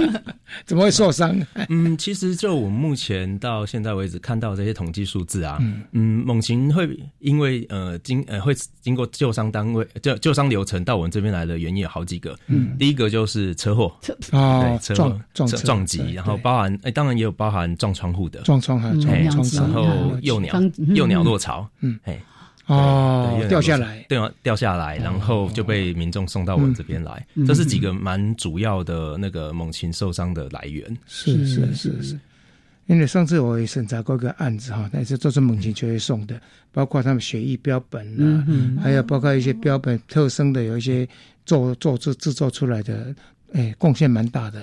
[0.66, 1.36] 怎么会受伤？
[1.70, 5.58] 嗯，其实就我目前到现在为止看到这些统计数字啊，
[5.92, 12.38] 嗯，猛禽会因为呃经呃会经过救伤单位救救伤流程到我们这边来的原因有好几个。
[12.48, 14.16] 嗯，第一个就是车祸，对，
[14.80, 15.20] 车祸。
[15.34, 18.92] 撞撞击，然后包含哎，当然也有包含撞窗户的，撞窗还
[19.30, 20.54] 撞然后幼鸟
[20.96, 22.20] 幼鸟落巢，嗯，哎。
[22.68, 27.26] 哦，掉下来，掉掉下来，然后就被民众送到我这边来。
[27.48, 30.98] 这是几个蛮主要的那个猛禽受伤的来源。
[31.06, 32.20] 是是是是，
[32.88, 36.40] 因为上次我也审查过一个案子哈，那是都是猛禽球会送的，
[36.74, 41.08] 包括他们血液标本啊，嗯还有包括一些标本特生的，有一些
[41.46, 43.16] 做做制制作出来的，
[43.54, 44.62] 哎，贡献蛮大的。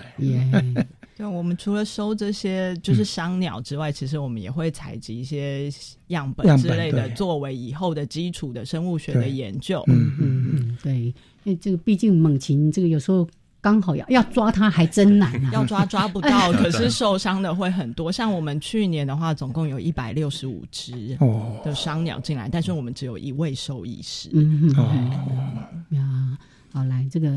[1.16, 5.70] 对，我们除了收这些就是伤鸟之外，其实我们也会采集一些
[6.08, 9.84] 样本之类的，作为以后的基础的生物学的研究。
[9.86, 11.02] 嗯嗯嗯，对，
[11.44, 13.24] 因为这个毕竟猛禽这个有时候
[13.60, 18.10] 刚好要要抓它还真难啊，要抓抓不到， 可是受伤的会很多。
[18.10, 21.60] 像我们去年的话，总共有一百六十五只哦。
[21.64, 24.30] 的伤鸟进来，但是我们只有一位兽医师。
[24.32, 24.76] 嗯嗯。
[24.76, 25.96] 哦。
[25.96, 26.38] 呀，
[26.72, 27.28] 好来这个。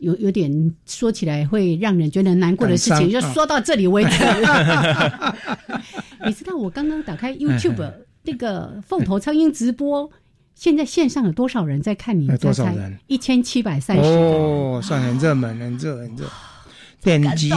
[0.00, 4.10] 有有点说起来会让人觉得难过的事情，就说到这里为止。
[6.26, 7.92] 你知道我刚刚打开 YouTube
[8.24, 10.10] 那个凤头苍蝇直播，
[10.54, 12.26] 现在线上有多少人在看你？
[12.26, 12.98] 有多少人？
[13.06, 14.02] 一千七百三十。
[14.02, 16.26] 哦，算很热门，很热，很热。
[17.02, 17.48] 点击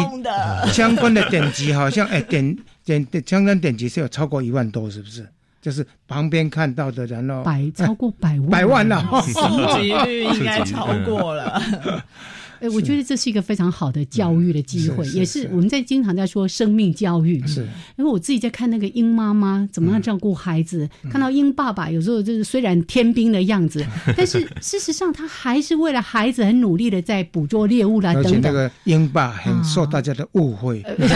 [0.72, 5.28] 相关的点击好像哎点点点相关点击是有超过一万多，是不是？
[5.64, 9.02] 就是旁边看到的，人喽百超过百万，百万了，
[9.34, 11.62] 触及率应该超过了。
[12.60, 17.46] 哎，我觉得这是一个非常好的教育的机会，也是我们在经常在说生命教育。
[17.46, 17.62] 是，
[17.98, 23.86] 因为我自己在看那个鹰妈妈怎么样照顾孩子，看到鹰爸爸有时候就是虽然天兵的样子，
[24.16, 28.54] 但是事实上他还是为了孩子很努力的在捕捉猎物啦而且等等。
[28.54, 31.08] 那个鹰爸很受大家的误会， 你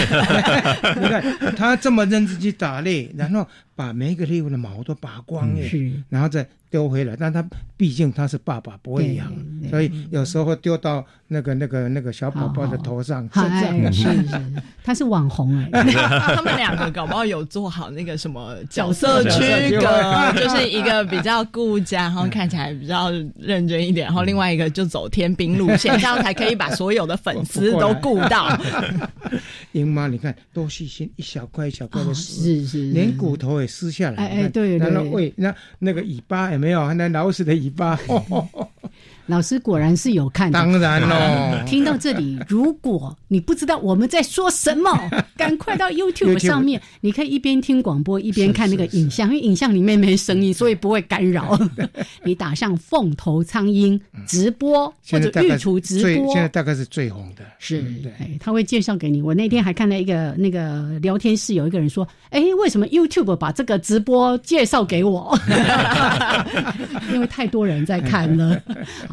[1.08, 5.92] 看他这么认真去打猎，然后把每一个猎物的毛都拔光耶，是。
[6.10, 9.32] 然后再丢回来，但他毕竟他是爸爸，不会养，
[9.70, 13.94] 所以有时候会丢到那个那个那个小宝宝的头上、身哎，上。
[13.94, 14.42] 是是，
[14.84, 15.70] 他是网红哎，
[16.36, 28.58] 他们两个搞不好有做好那个什么角色区隔，就是一个比较顾家，然后看起来比较认真一点，然后另外一个就走天兵路线，这样才可以把所有的粉丝都顾到。
[29.74, 34.18] 英妈，你看多细心，一小块一小块的撕，是是，连骨头也撕下来。
[34.18, 36.94] 哎哎对对然后喂，那那个尾巴没有？
[36.94, 38.00] 那老鼠的尾巴，
[39.28, 40.58] 老师果然是有看的。
[40.58, 41.64] 当然喽。
[41.68, 44.90] 听到这里，如果你不知道我们在说什么，
[45.38, 51.60] 赶快到 YouTube 上面，你可以一边听广播一边看那个影像，因为影像里面没声音， 所以不会干扰。
[52.24, 57.44] 你打上“凤头苍鹰”直播或者御厨直播现，在大概是最红的。
[57.60, 59.22] 是嗯对，哎，他会介绍给你。
[59.22, 65.38] 我那天还看到一个那个聊天室，有一个人说：“哎，为什么 YouTube 把这个直播介绍给我？
[67.12, 68.62] 因为太多人在看了。”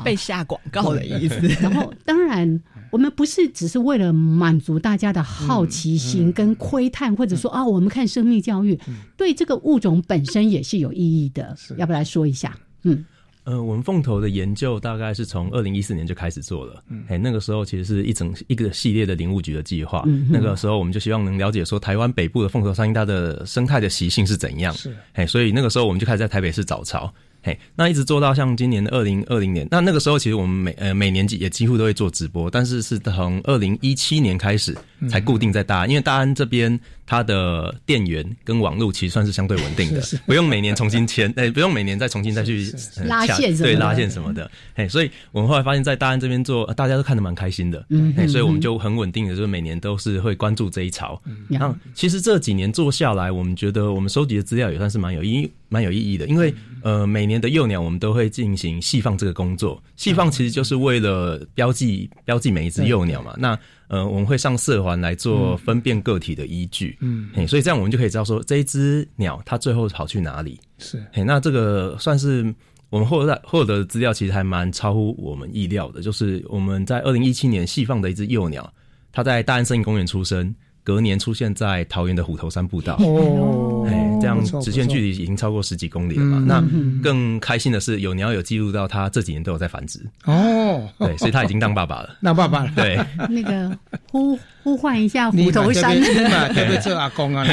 [0.04, 1.36] 被下广告的意思。
[1.60, 8.78] 然后，当然，我们不是只是为了满足大家的好奇嗯心跟窥探，或者说啊，我们看生命教育，
[9.16, 11.56] 对这个物种本身也是有意义的。
[11.76, 12.56] 要不要来说一下？
[12.82, 13.04] 嗯，
[13.44, 27.12] 呃，我们凤头的研究大概是从二零一四年就开始做了，哎、那个时候其实是一整一个系列的林务局的计划，嗯那个时候我们就希望能了解说台湾北部的凤头苍鹰它的生态的习性是怎样，是，哎，所以那个时候我们就开始在台北市找巢。
[27.44, 34.74] 嘿，那一直做到像今年的二零二零年，那那个时候其实我们每呃每年也几乎都会做直播，但是是从二零一七年开始
[35.10, 40.22] 才固定在大安，因为大安这边它的电源跟网络其实算是相对稳定的，是是。
[40.24, 43.72] 不用每年重新签，哎、不用每年再重新再去呃拉线什么的。
[43.72, 48.14] 对拉线什么的，嘿，所以我们后来发现，在大安这边做，呃大家都看得蛮开心的，嗯。
[48.16, 51.20] 嘿，所以我们嗯就很稳定的，就是每年都是会关注这一潮。
[51.48, 63.34] 然后其实这几年做下来，我们觉得我们收集的资料也算是蛮有意蛮有意义的，因为呃，每年的幼鸟我们都会进行细放这个工作，细放其实就是为了标记标记每一只幼鸟嘛。
[63.36, 70.58] 那呃，我们会上色环来做分辨个体的依据，嗯嘿，所以这样我们就可以知道说这一只鸟它最后跑去哪里。
[70.78, 72.52] 是嘿，那这个算是
[72.90, 76.00] 我们获得获得的资料，其实还蛮超乎我们意料的。
[76.00, 78.72] 就是我们在二零一七年细放的一只幼鸟，
[79.12, 82.96] 它在大安森林公园出生，隔年出现在桃园的虎头山步道。
[83.00, 86.38] 哦，哎，这样直线距离已经超过十几公里了嘛？
[86.38, 92.16] 嗯那嗯更开心的是，有鸟有记录到它这几年都有在繁殖，哦，对，所以它已经当爸爸了。
[92.22, 92.98] 那爸爸了，对，
[93.28, 93.76] 那个
[94.10, 95.94] 呼呼唤一下虎头山。
[96.00, 96.78] 对不对？
[96.80, 97.44] 做阿公啊，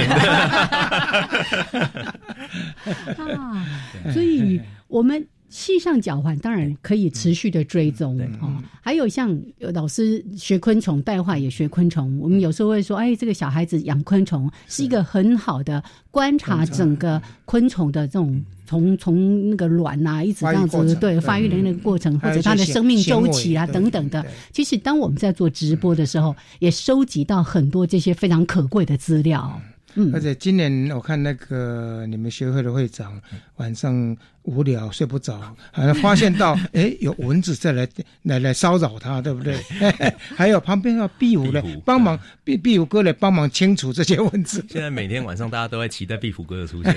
[3.18, 3.66] 啊，
[4.14, 8.52] 所以我们系上脚环当然可以持续的追踪哦。
[8.82, 18.44] 还有像老师学昆虫带话也学昆虫，我们有时候会说，哎，这个小孩子养昆虫是一个很好的观察整个昆虫的这种。
[18.72, 24.26] 从从那个卵呐、一直这样子对发育的那个过程，或者它的生命周期啊等等的。
[24.54, 29.62] 其实当我们在做直播的时候，也收集到很多这些非常可贵的资料。
[29.96, 33.20] 嗯而且今年我看那个你们学会的会长
[33.58, 35.40] 晚上无聊睡不着，
[35.72, 37.88] 好像发现到哎有蚊子在来
[38.24, 39.56] 来来骚扰他，对不对？
[40.36, 44.66] 还有旁边要壁虎来帮忙，壁壁虎哥来帮忙清除这些蚊子。
[44.70, 46.96] 现在每天晚上大家都在期待壁虎哥的出现。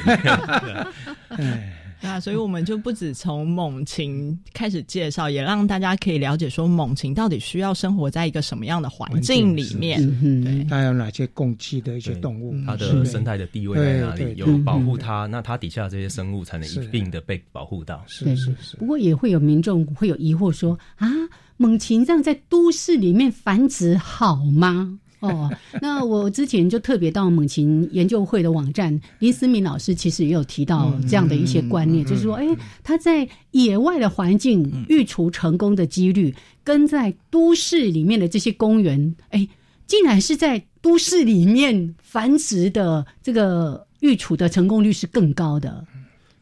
[1.36, 1.46] 对
[2.04, 10.00] 啊，所以我们就不止从猛禽开始介绍，也让大家可以了解说猛禽到底需要生活在一个什么样的环境里面。
[10.22, 12.54] 嗯它有哪些共栖的一些动物？
[12.66, 14.34] 它的生态的地位在哪里？
[14.36, 18.04] 有保护它，那它底下这些生物才能一并的被保护到。
[18.06, 21.08] 是是是，不过也会有民众会有疑惑说啊，
[21.56, 24.98] 猛禽这样在都市里面繁殖好吗？
[25.26, 25.50] 哦，
[25.80, 32.46] 那我之前就特别到猛禽研究会的网站，林思敏老师其实也有提到这样的一些观念，就是说，哎，
[32.82, 39.48] 他在野外的环境育雏成功的几率，跟在都市里面的这些公园，哎，
[39.86, 45.84] 竟然是在都市里面繁殖的这个育雏的成功率是更高的。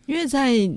[0.06, 0.68] 因为在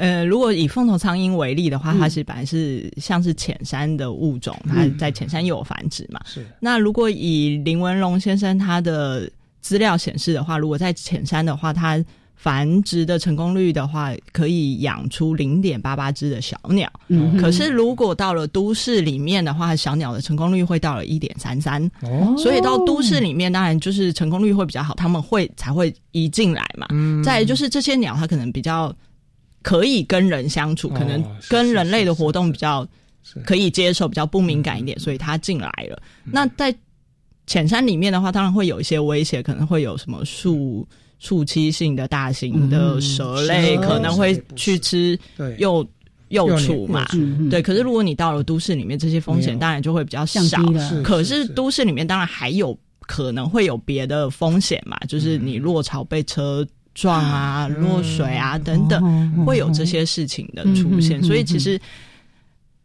[0.00, 6.18] 呃，如果以凤头苍鹰为例的话，它是本来是像是浅山的物种，它在浅山又有繁殖嘛。
[6.24, 6.46] 是。
[6.58, 9.30] 那如果以林文龙先生他的
[9.60, 12.02] 资料显示的话，如果在浅山的话，它
[12.34, 16.90] 繁殖的成功率的话，可以养出零点八八只的小鸟。
[17.08, 21.84] 嗯可是如果到了都市里面的话，小鸟的成功率会到了一点三三。
[22.00, 26.86] 哦所以到都市里面，当然就是成功率会比较好，他们会才会移进来嘛。
[26.88, 28.90] 嗯再就是这些鸟，它可能比较
[29.62, 32.86] 可以跟人相处，可能跟人类的活动比较
[33.44, 36.02] 可以接受，比较不敏感一点，所以他进来了。
[36.24, 36.74] 那在
[37.46, 40.86] 浅山里面的话，当然会有一些威胁，可能会有什么树
[41.18, 45.18] 树栖性的大型的蛇类，嗯可能会去吃
[45.58, 45.86] 幼
[46.28, 47.06] 幼雏嘛。
[47.50, 50.40] 对，可是如果你到了都市里面，这些风险当然就会比较少。
[50.46, 51.02] 降低了是。
[51.02, 61.22] 可是都市里面当然还有可能会有别的风险嘛，就是你落潮被车撞啊、落水啊等等，会有这些事情的出现。
[61.22, 61.80] 所以其实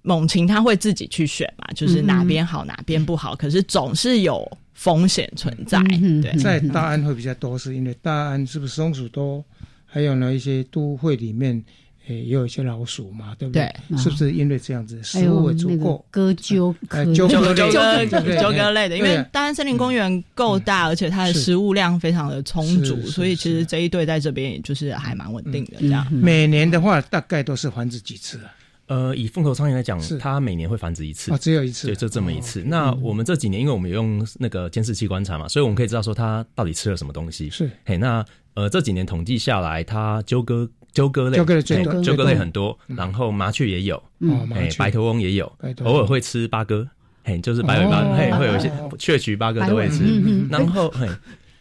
[0.02, 5.82] 猛禽它会自己去选嘛，就是哪边好哪边不好，可是总是有风险存在。
[6.22, 9.44] 对，在大安会比较多，是因为大安是不是松鼠多？
[9.86, 11.64] 还有呢，一些都会里面。
[12.08, 13.74] 诶，也有一些老鼠嘛，对不对？
[13.90, 16.06] 对是不是因为这样子，还食物足够？
[16.12, 26.06] 割鸠科、呃鸠鸠鸽对 对鸠鸽类的，因为对啊大安森林公园够大，而且它的食物量非常的充足，所以其实这一队在这边也就是还蛮稳定的这样。
[26.14, 28.54] 每年的话，大概都是繁殖几次啊？
[28.88, 32.62] 呃，以凤头苍蝇来讲，它每年会繁殖一次哦只有一次对，就这么一次。
[32.68, 37.50] 那我们这几年，因为我们有用那个监视器观察嘛，所以我们可以知道说它到底吃了什么东西。
[37.50, 44.50] 是，嘿，那呃这几年统计下来，它鸠鸽鸠鸽类，鸠鸽类最多鸠鸽类很多，然后麻雀也有，嗯。
[44.80, 45.46] 白头翁也有
[45.84, 46.88] 偶尔会吃八哥，
[47.24, 48.16] 嘿，就是白尾八，哦。
[48.18, 50.04] 嘿，会有一些雀曲八哥都会吃。
[50.50, 51.08] 然后嘿。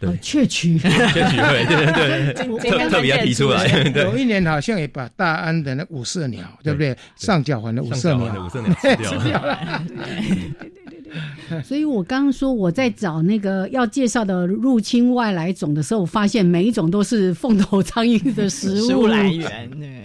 [0.01, 4.03] 对，雀曲，雀曲会，对对对，特特别提出来，对。
[4.03, 6.95] 有一年好像也把大安的那五色鸟，对不对？
[7.17, 8.97] 上角环的五色鸟，五色鸟吃
[9.31, 9.83] 掉了。
[11.65, 18.87] 所以我刚刚说我在找那个要介绍的入侵外来种的时候，我发现每一种都是凤头苍蝇的食物。
[18.87, 19.71] 食物来源。
[19.79, 20.05] 对，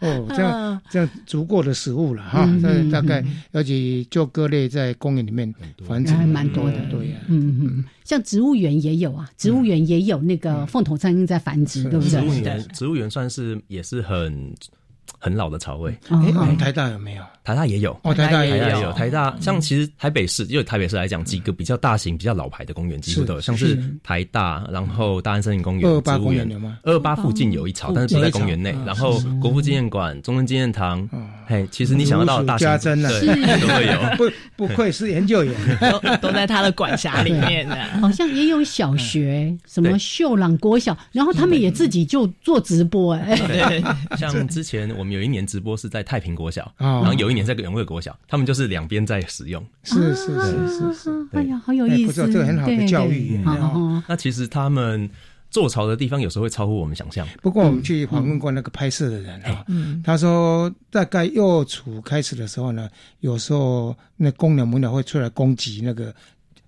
[0.00, 5.52] 哦， 这样这样足够的食物了哈这大概嗯尤其鸠鸽类在公园里面
[5.86, 7.16] 繁殖还蛮多的，对呀。
[7.28, 12.10] 嗯嗯，像植物园也有啊，植物园也有那个凤头苍蝇在繁殖，对不对？
[12.10, 12.34] 植物？
[12.34, 14.52] 园，植物园算是也是很
[15.18, 15.90] 很老的巢位。
[16.08, 17.22] 哦哎，我们台大有没有？
[17.44, 18.64] 台大也有，哦台大也有。
[18.64, 23.94] 台大也有，台大像其实台北市，因为台北市来讲，几个比较大型、比较老牌的公园几乎都有，是像是是。
[24.02, 26.78] 台大，然后大安森林公园、228植物园公园有吗？
[26.84, 31.08] 二八附近有一巢，但是不在公园内然后国父纪念馆、中正纪念堂，
[31.46, 34.00] 嘿，其实你想得到的大型家珍啊，对都会有。
[34.16, 37.76] 不不愧是研究员，都都在他的管辖里面的。
[38.00, 43.82] 好像也有小学，什么秀朗国小，然后他们也自己就做直播，哎，对，
[44.16, 47.00] 像之前我们有一年直播是在太平国小，哦。
[47.02, 49.64] 然后有一年在永乐国小，他们就是两边在使用。
[49.82, 53.40] 是是是是是，哎呀，好有意思，哎不错这个很好的对教育
[54.08, 55.08] 那其实他们
[55.50, 57.26] 做巢的地方有时候会超乎我们想象。
[57.42, 62.88] 不过我们去访问过那个拍摄的人啊，嗯他说大概幼雏开始的时候呢，
[63.20, 66.14] 有时候那公鸟母鸟会出来攻击那个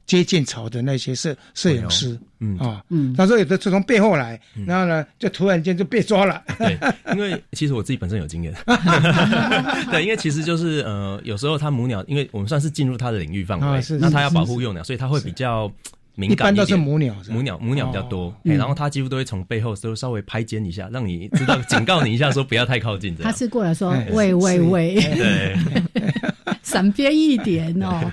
[0.07, 2.59] 接近潮的那些摄摄影师，嗯。
[2.59, 3.15] 啊，嗯。
[3.17, 6.79] 他说有的是从背后来，然后呢就突然间就被抓了，对，
[7.17, 8.55] 因为其实我自己本身有经验，
[9.91, 15.71] 对，因为其实就是呃，有时候它母鸟，因为我们算是进入它的领域范围，那它要保护幼鸟，所以它会比较
[16.17, 23.33] 敏一感一般都是母鸟母鸟母鸟比较多，然后它几乎都会从背后都稍微拍肩一下，让你知道警告你一下，说不要太靠近这他。
[23.33, 25.57] 是过来说哎喂喂喂，对，
[26.63, 28.13] 闪边一点哦。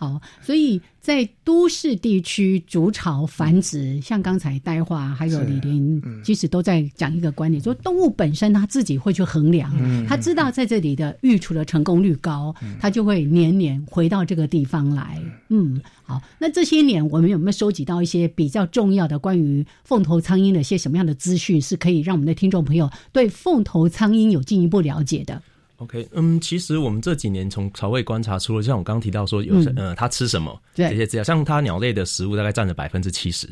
[0.00, 9.70] 好，所以在都市地区筑巢繁殖，像刚才呆话还有李林，其实都在讲一个观点，说动物本身它自己会去衡量，
[10.08, 15.22] 它知道在这里的育雏的成功率高，它就会年年回到这个地方来。
[15.50, 25.42] 嗯，好，那这些年我们有没有收集到一些比较重要的关于凤头苍蝇的一些什么样的资讯，是可以让我们的听众朋友对凤头苍蝇有进一步了解的？
[25.80, 33.48] OK，嗯，其实我们这几年从巢位观察，出了像我刚刚提到说有嗯呃它吃什么对这些资料，像它鸟类的食物大概占了百分之七十，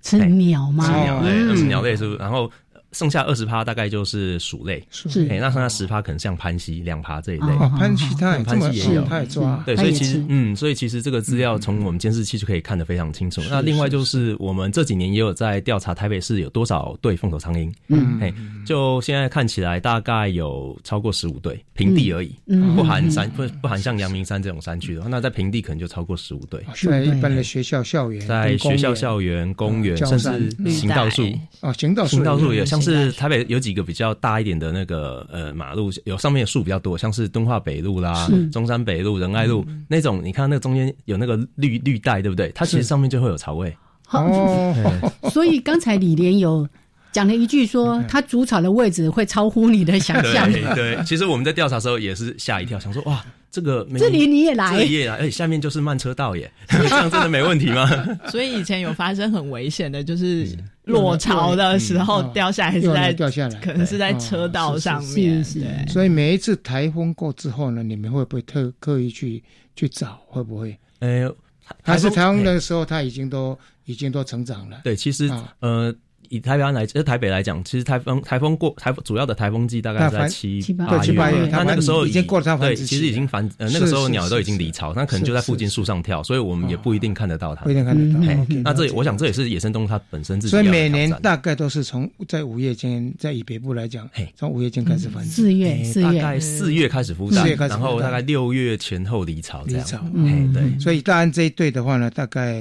[0.00, 0.86] 吃鸟吗？
[0.86, 2.48] 吃鸟类，嗯二十鸟类食物，然后
[2.94, 5.26] 剩下二十趴大概就是鼠类，是。
[5.28, 7.46] 哎，那剩下十趴可能像潘西、两爬这一类。
[7.58, 13.42] 哦，潘西他也嗯这么潘西也有，它也抓，对，所以其实嗯，所以其实这个资料从我们监视器就可以看得非常清楚。
[13.50, 18.18] 那另外就是我们这几年也有在调查台北市有多少对凤头苍蝇，嗯。
[18.20, 18.32] 嘿，
[18.64, 22.76] 就现在看起来大概有超过十五对，平地而已，嗯。
[22.76, 26.64] 不含山不不含像阳明山这种山区的话，那在平地可能就超过十五对。
[26.88, 31.22] 在一般的学校校园，在学校、校园、公园，甚至行道树。
[31.22, 42.52] 绿哦，行道树行道树也有像是台北有几个比较大一点的那个呃马路，有上面的树比较多，像是敦化北路啦、中山北路、仁爱路那种，你看那中间有那个绿绿带，对不对？
[42.54, 43.74] 它其实上面就会有草味。
[44.10, 44.74] 哦，
[45.32, 46.68] 所以刚才李莲有
[47.10, 50.52] 讲了一句说，他主草的位置会超乎你的想象。
[50.52, 54.76] 对 对，其实我们在调查的时候也是吓一跳，想说哇，这个没这里你也来？
[54.76, 57.88] 这里也来，而且下面就是慢车道耶， 这样真的没问题吗？
[58.28, 60.46] 所以以前有发生很危险的，就是
[60.84, 65.42] 落潮的时候嗯掉下来，是又在掉下来可能是在车道上面。
[65.42, 69.42] 是是对，所以每一次台风过之后呢，你们会不会特刻意去
[69.74, 70.20] 去找？
[70.26, 70.78] 会不会？
[71.00, 71.34] 呃，
[71.82, 74.80] 还是台风的时候，它已经都已经都成长了？
[74.84, 75.94] 对，其实、啊呃，
[76.28, 87.74] 以台湾来，呃台北来讲，其实台风台风过台主要的台风季大概在七七八八对七八月那那个时候已经过了它繁对，其实已经繁呃那个时候鸟都已经离巢，那可能就在附近树上跳，所以我们也不一定看得到它不一。
[87.74, 88.62] 定看得到。
[88.62, 95.30] 那这我想这也是野生动物它本身自己所以每年大概都是从在五月间，在以北部来讲嘿，从五月间开始繁殖。
[95.30, 99.84] 四月，四月，大概四月开始孵蛋然后大概六月前后离巢这样。
[99.84, 102.54] 离巢嗯嘿，对，所以大安这一对的话呢，大概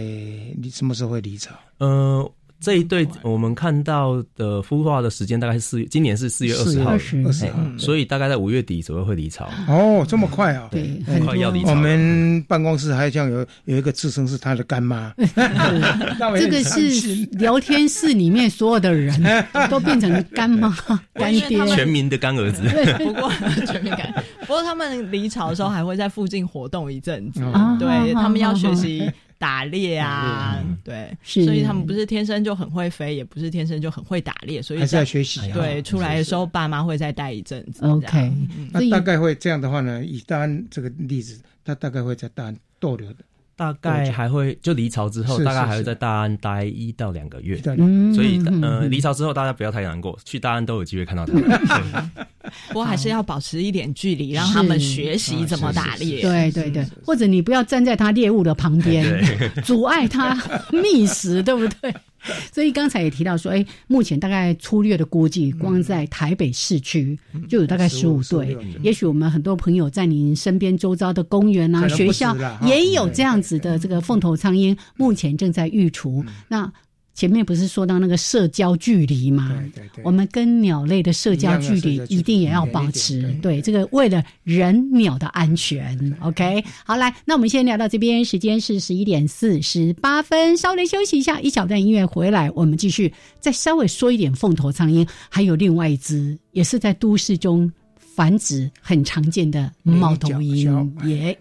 [0.57, 1.51] 你什么时候会离巢？
[1.78, 2.32] 呃，
[2.64, 7.59] 这一对我们看到的孵化的时间大概是四月，今年是四月二十号，二十号。
[7.78, 9.49] 所以大概在五月底左右会离巢。
[9.68, 10.70] 哦，这么快啊！
[10.72, 15.14] 对，很快要离巢我们办公室还像有有一个自称是他的干妈，
[16.39, 19.14] 这个是聊天室里面所有的人
[19.70, 20.74] 都变成干妈、
[21.14, 21.66] 干爹。
[21.68, 22.61] 全民的干儿子，
[22.97, 23.30] 不过
[23.68, 24.24] 全民干。
[24.41, 29.11] 不过他们离巢的时候还会在附近活动一阵子， 啊对他们要学习
[29.44, 35.54] 打猎啊，对，是所以他们不是天生就很会飞，也不是天生就很会打猎，所以还是要在学习啊。
[35.54, 37.86] 对出来的时候，爸妈会再带一阵子。
[37.86, 38.32] OK，
[38.72, 43.18] 那大概会这样的话呢，以大安这个例子，他大概会在大安逗留的，
[43.56, 47.62] 大概还会就离巢之后，大概还会在大安待一到两个月。
[47.78, 52.12] 嗯所以嗯呃，嗯离巢之后大家不要太难过，去大安都有机会看到它们。
[52.68, 56.22] 不过还是要保持一点距离，让他们学习怎么打猎。
[56.22, 59.06] 对对对，或者你不要站在他猎物的旁边，
[59.64, 60.36] 阻碍他
[60.72, 61.93] 觅食，对不对？
[62.53, 67.17] 所以刚才也提到说，哎，目前大概粗略的估计，光在台北市区
[67.47, 68.57] 就有大概十五对。
[68.82, 76.24] 也许我们很多朋友在您身边周遭的公园啊、学校也有这样子的这个凤头苍蝇，目前正在育雏。
[76.47, 76.71] 那
[77.14, 79.49] 前面不是说到那个社交距离吗？
[79.76, 86.16] 对对我们跟鸟类的社交距离一定也要保持，对这个为了人鸟的安全。
[86.22, 101.38] OK，好，来，那我们先聊到这边，时间是十一点四十八分，稍微休息一下，一小段音乐回来，我们继续再稍微说一点凤头苍鹰，还有另外一只也是在都市中繁殖很常见的猫头鹰，耶。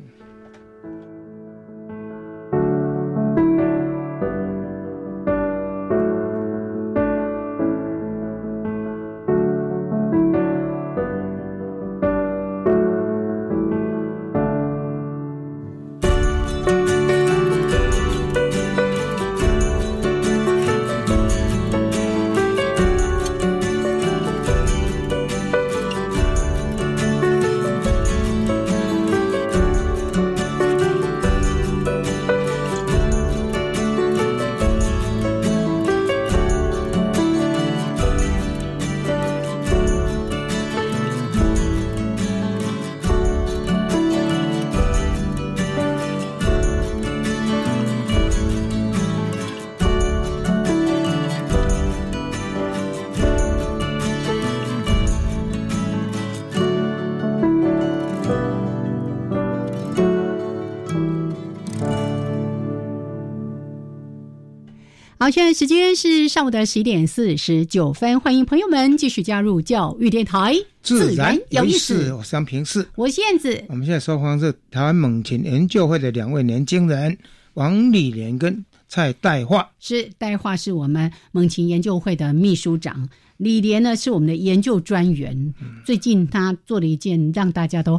[65.22, 70.52] 好，现在时间是上午的十一点四十九分，欢迎朋友们继续加入教育电台，
[70.82, 72.12] 自然有意思思。。
[72.12, 77.16] 我是杨平是，我是燕子，我们现在收访是台湾猛禽研究会的两位年轻人
[77.54, 79.70] 王李莲跟蔡代化。
[79.78, 85.54] 是代化是我们猛禽研究会的秘书长，李莲呢是我们的研究专员。
[85.86, 87.94] 最近他做了一件让大家都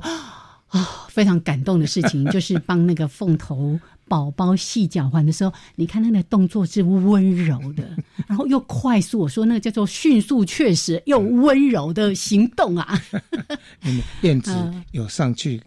[0.67, 3.79] 啊、非常感动的事情， 就是帮那个凤头
[4.13, 7.97] 宝宝系脚环的时候，你看他的动作是温柔的，
[8.29, 9.17] 然后又快速。
[9.17, 13.01] 我说那个叫做迅速、确实又温柔的行动啊！
[13.81, 15.59] 嗯燕子嗯有上去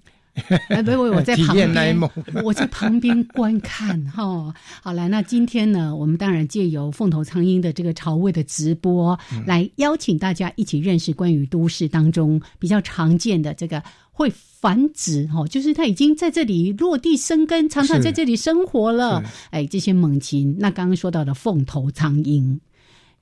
[0.68, 1.98] 哎，不不，我在 旁边，
[2.44, 4.54] 我在旁边观看哈。
[4.82, 13.82] 好了，那今天呢，我们当然借由凤头苍鹰的这个潮位的直播，嗯来邀请大家一起认识关于都市当中比较常见的这个
[14.16, 19.22] 会繁殖哈，就是它已经在这里落地生根，常常在这里生活了。
[19.50, 22.58] 哎，这些猛禽，那刚刚说到的凤头苍鹰，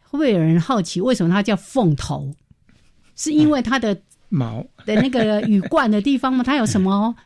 [0.04, 2.32] 会不会有人好奇为什么它叫凤头？
[3.16, 6.44] 是因为它的 毛的那个羽冠的地方吗？
[6.44, 7.16] 它有什么？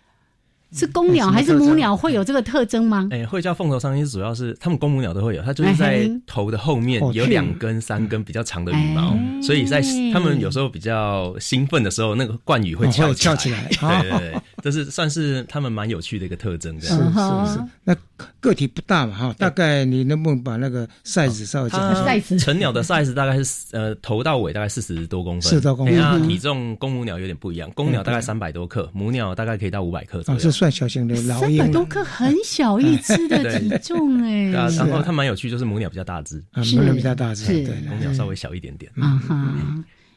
[0.73, 1.97] 是公鸟还是母鸟？
[1.97, 3.09] 会有这个特征吗？
[3.11, 9.43] 哎、会叫凤头苍鹰，主要是它们公母鸟都会有，它就是在头的后面有两根、三根比较长的羽毛，哎。
[9.43, 9.81] 所以在
[10.13, 13.69] 它们有时候比较兴奋的时候，那个冠羽会哦翘起来。
[14.03, 16.79] 对对对，这是算是它们蛮有趣的一个特征。
[16.79, 17.97] 这是是是，那
[18.41, 22.37] 个体不大嘛哈，大概你能不能把那个 size 稍微讲一它下？
[22.37, 26.29] 成鸟的 size 大概是呃头到尾大概四十多公分，四十多公分。
[26.29, 30.41] 体重公母鸟有点不一样，公鸟大概三百多克，母鸟大概可以到五百克左哦，右。
[30.41, 31.59] 是算小型的老鹰。
[31.59, 33.59] 三百多克，很小一只的 对。
[33.59, 37.53] 体重哎、然后它蛮有趣，就是母鸟比较大只，啊母鸟比较大只是。
[37.65, 38.91] 对公鸟稍微小一点点。
[39.01, 39.55] 啊哈，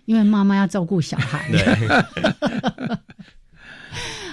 [0.05, 1.49] 因为妈妈要照顾小孩。
[1.51, 1.61] 对，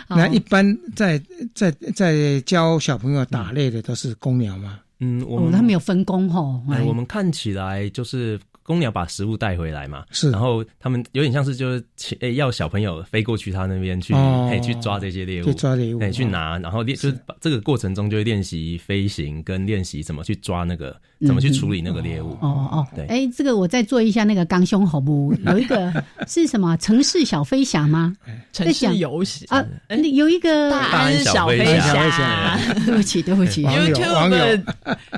[0.09, 1.21] 那一般在
[1.55, 4.81] 在在教小朋友打猎的都是公鸟吗？
[5.01, 8.39] 嗯，我哦，们他们有分工吼，哎，哎我们看起来就是
[8.69, 10.31] 公鸟把食物带回来嘛，是。
[10.31, 14.51] 然后他们有点像是就是请诶要小朋友飞过去他那边去，哦。
[14.53, 16.03] 哎去抓这些猎物，去抓猎物。
[16.03, 20.95] 哎去拿，然后练就是把这个过程中就会练习飞行跟练习怎么去抓那个
[21.27, 22.37] 怎么去处理那个猎物。
[22.43, 23.07] 哦哦，对。
[23.07, 25.33] 哎，这个我再做一下那个刚胸好不？
[25.47, 25.91] 有一个
[26.27, 28.15] 是什么城市小飞侠吗？
[28.53, 33.63] 城市游戏啊，那有一个大安小飞侠，对不起对不起。
[33.65, 34.39] 网友网友。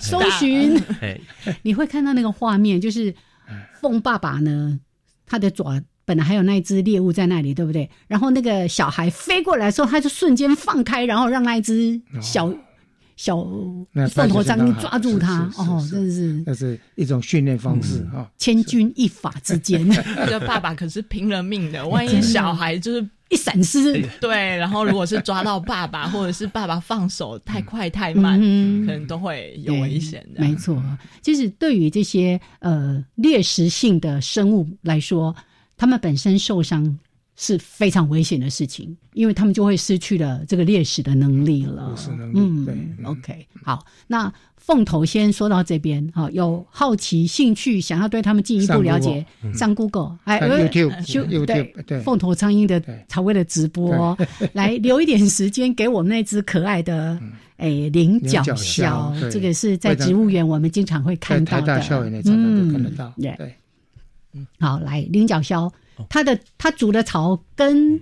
[0.01, 1.19] 搜寻，哎，
[1.63, 3.13] 你会看到那个画面，就是
[3.81, 4.81] 凤爸爸呢，
[5.27, 7.89] 他的爪本来还有那一只猎物在那里，对不对？
[8.09, 12.53] 然后那个小孩飞过来的时候，他就瞬间放开，然后让那一只小、
[13.93, 15.45] 那凤头章抓住它。
[15.51, 18.31] 是是是哦，真的是那是一种训练方式啊。
[18.39, 30.41] 千钧一发之间，这 个爸爸可是拼了命的，万一小孩就是一闪失，对，然后如果是抓到爸爸，或者是爸爸放手太快太慢，嗯可能都会有危险的。
[30.41, 30.83] 没错，
[31.23, 35.35] 其实对于这些呃猎食性的生物来说，
[35.77, 36.99] 它们本身受伤
[37.41, 41.95] 是非常危险的事情，因为他们就会失去了这个猎食的能力了。
[42.35, 49.25] 嗯，对，OK，好，那凤头先说到这边，哈、有好奇、兴趣，想要对他们进一步了解，
[49.55, 52.79] 上 Google，还看呃 YouTube，对对凤头苍蝇的
[53.09, 54.15] 才为了直播，
[54.53, 57.19] 来留一点时间给我们那只可爱的。
[57.57, 61.67] 哎，菱角菱角鸮鸮，对这个是在植物园我们经常会看到的。
[61.67, 63.13] 在台大校园内常常都看得到。
[63.19, 63.55] 对对，
[64.59, 65.73] 好，来菱角鸮，哦
[66.09, 68.01] 它的它煮的草跟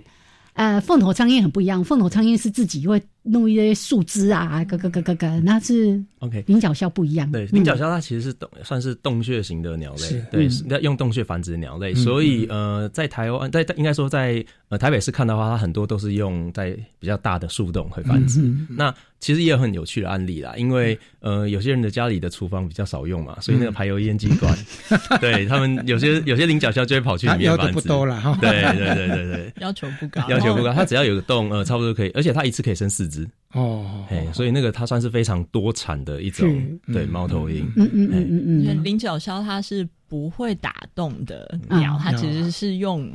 [0.53, 7.31] 呃凤头苍蝇很不一样，凤头苍蝇是自己会弄一些树枝啊，咯咯咯咯咯，那是 OK 菱角鸮不一样。
[7.31, 7.49] 对，嗯。
[7.51, 18.41] 菱角鸮它其实是洞，算是洞穴型的鸟类，对，用洞穴繁殖的鸟类，嗯所以呃，在台湾，在应该说在呃台北市看的话，它很多都是用在比较大的树洞会繁殖。
[18.41, 24.57] 嗯那其实也有很有趣的案例啦，因为呃有些人的家里的厨房比较少用嘛，所以那个排油烟机关，
[25.19, 33.27] 对他们有些有些菱角鸮就会跑去里面繁殖，不多了哈对对对对对， 要求不高，要求不高，它只要有个洞，呃，差不多可以，而且它一次可以生四只。
[33.53, 37.65] 哦，哎，所以那个它算是非常多产的一种对猫头鹰。
[37.75, 43.11] 嗯嗯嗯嗯嗯，因为菱角鸮它是不会打洞的鸟，嗯它其实是用。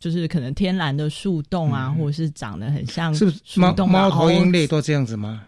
[0.00, 5.42] 就是可能天然的树洞啊，或者是长得很像是不是猫树洞猫头鹰类类都这样子吗？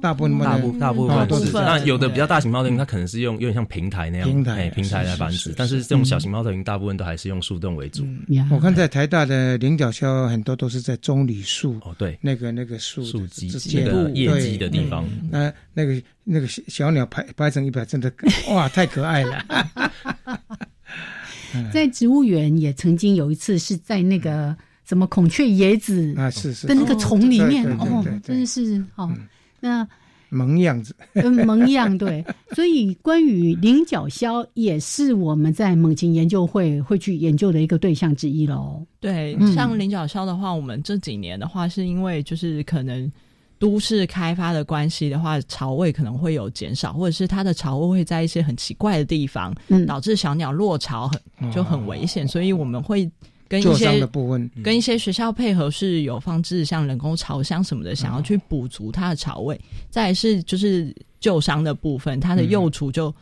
[0.00, 1.52] 大部分大部大部分都是。
[1.52, 8.06] 那有的比较大型猫头鹰，它可能是用有点像平台那样平台哎平台来繁殖，但是这种小型猫头鹰大部分都还是用树洞为主。
[8.50, 11.78] 我看在台大的菱角鸮很多都是在棕榈树。
[11.82, 15.04] 哦，对，那个那个树树基那个叶基的地方。
[15.04, 18.12] 嗯那那个那个小小鸟排排成一排，真的
[18.50, 19.44] 哇，太可爱了。
[21.72, 29.10] 在植物园也曾经有一次是在那个什么孔雀野子啊，是是的那个丛里面哦真的是哦。
[29.60, 29.86] 那
[30.30, 32.24] 萌样子，嗯，萌样对。
[32.54, 38.84] 所以关于菱角鸮，也是我们在猛禽研究会会去研究的一个对象之一喽。
[39.00, 43.10] 对，嗯像菱角鸮的话，我们这几年的话，是因为就是可能
[43.58, 53.10] 都市开发的关系的话，巢位可能会有减少，或者是它的巢位会在一些很奇怪的地方，嗯导致小鸟落巢很就很危险，所以我们会。
[53.48, 59.58] 跟一些的部分跟一些学校配合，是有放置像人工巢箱什么的，想要去补足它的巢位。
[59.88, 63.14] 再来是就是旧伤的部分，它的幼雏就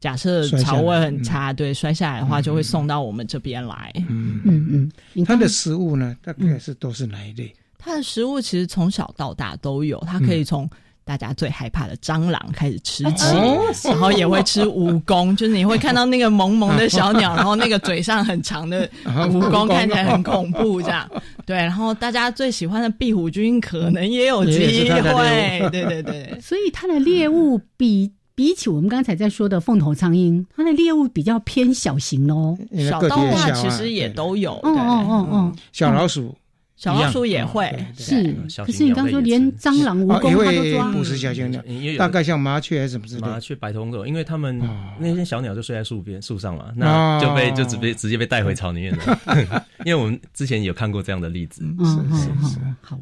[0.00, 3.92] 假设巢位很差，对，摔下来的话就会送到我们这边来。
[4.08, 7.54] 嗯嗯嗯，它的食物呢，大概是都是哪一类？
[7.78, 10.68] 它的食物其实从小到大都有，它可以从
[11.06, 21.08] 大家最害怕的蟑螂开始吃起，哦然后也会吃蜈蚣， 就是你会看到那个萌萌的小鸟，然后那个嘴上很长的蜈蚣看起来很恐怖，这样。
[21.46, 21.56] 对。
[21.56, 26.36] 然后大家最喜欢的壁虎君可能也有机会，对对对。
[26.42, 32.58] 所以它的猎物比比起我们刚才在说的凤头苍蝇，它的猎物比较偏小型哦，
[32.90, 36.34] 小到大其实也都有，哦哦哦哦，小老鼠，
[36.76, 38.36] 小老鼠也会是。
[38.64, 43.26] 可是你刚说连蟑螂、蜈蚣它都抓，捕食小型鸟因为，大概像麻雀还是什么之类的。
[43.26, 49.66] 麻雀、白头翁，因为他们哦那些小鸟就睡在树边、树上嘛，那就被就直接直接被带回巢里面了。
[49.84, 51.62] 因为我们之前有看过这样的例子。
[51.64, 52.98] 嗯是是，好。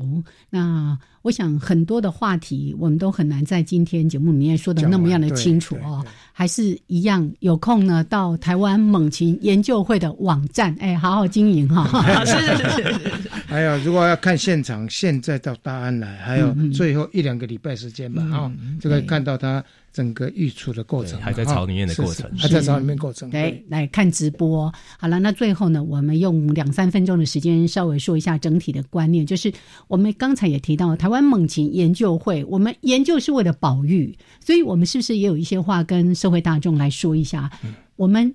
[0.50, 6.04] 那我想很多的话题，我们都很难在今天节目里面说的那么样的清楚哦。
[6.34, 12.04] 还是一样，有空呢到台湾猛禽研究会的网站，哎，好好经营哈。
[12.26, 13.30] 是是是是。
[13.46, 19.64] 还有，如果要看现场，现在到大安来，还有最后一两个礼拜时间吧，啊，就可以看到它
[19.94, 23.30] 整个育雏的过程，还在巢里面的过程是是还在巢里面过程。
[23.30, 24.70] 对，来看直播。
[24.98, 29.24] 好了，那最后呢，我们用两三分钟的时间，稍微说一下整体的观念。
[29.24, 29.52] 就是
[29.86, 37.48] 我们刚才也提到，台湾猛禽研究会，我们研究是为了保育，所以我们是不是也有一些话跟社会大众来说一下？
[37.94, 38.34] 我们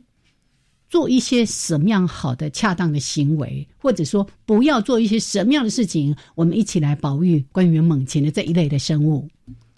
[0.90, 9.28] 做一些什么样好的、恰当的行为，或者说不要做一些什么样的事情，我们一起来保育关于猛禽的这一类的生物。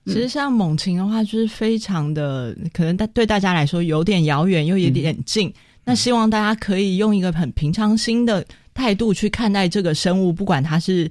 [0.06, 5.54] 其实像猛禽的话，就是非常的可能大对大家来说有点遥远，又有点近。
[5.84, 11.10] 那希望大家可以用一个很平常心的态度去看待这个生物，不管它是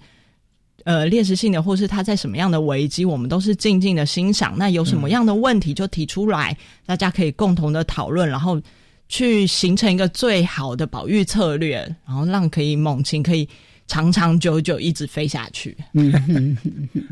[0.85, 4.55] 呃猎食性的，或是它在什么样的危机，我们都是静静的欣赏。
[4.57, 8.61] 那有什么样的问题就提出来，大家可以共同的讨论，然后
[9.09, 13.49] 去形成一个最好的保育策略，然后让可以猛禽可以
[13.91, 15.77] 长长久久一直飞下去。
[15.95, 16.57] 嗯，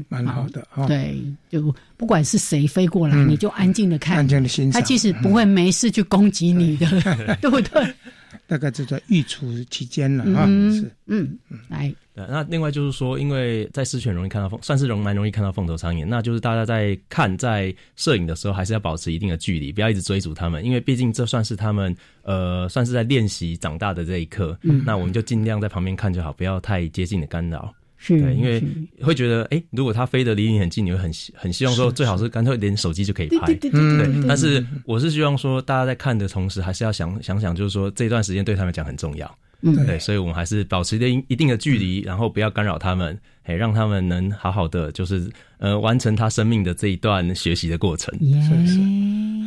[0.08, 0.86] 蛮好的哈。
[0.86, 1.20] 对，
[1.50, 6.86] 就不管是谁飞过来，你就安静的看，安静的欣赏他其实不会没事去攻击你的，
[7.42, 7.92] 对不对？
[8.46, 24.58] 大概就在御厨期间了啊，嗯是嗯，来，对，那另外就是说，因为在狮犬容易看到凤，算是容蛮容易看到凤头苍蝇，那就是大家在看在摄影的时候，还是要保持一定的距离，不要一直追逐它们，因为毕竟这算是他们呃，算是在练习长大的这一刻。
[24.62, 27.72] 嗯那我们就尽量在旁边看就好，不要太接近的干扰。
[28.00, 28.62] 是对，因为
[29.02, 33.46] 会觉得，哎、如果它飞得离你很近，你会很希很希望说，最好是干脆连手机就可以拍。
[33.46, 39.38] 对对对对对对但是我是希望说，大家在看的同时，还是要想想想，就是说这段时间对他们讲很重要。
[39.62, 45.28] 嗯对，所以我们还是保持一定一定的距离，然后不要干扰他们，哎，让他们能好好的就是
[45.58, 48.16] 呃完成他生命的这一段学习的过程。
[48.18, 48.78] 是是。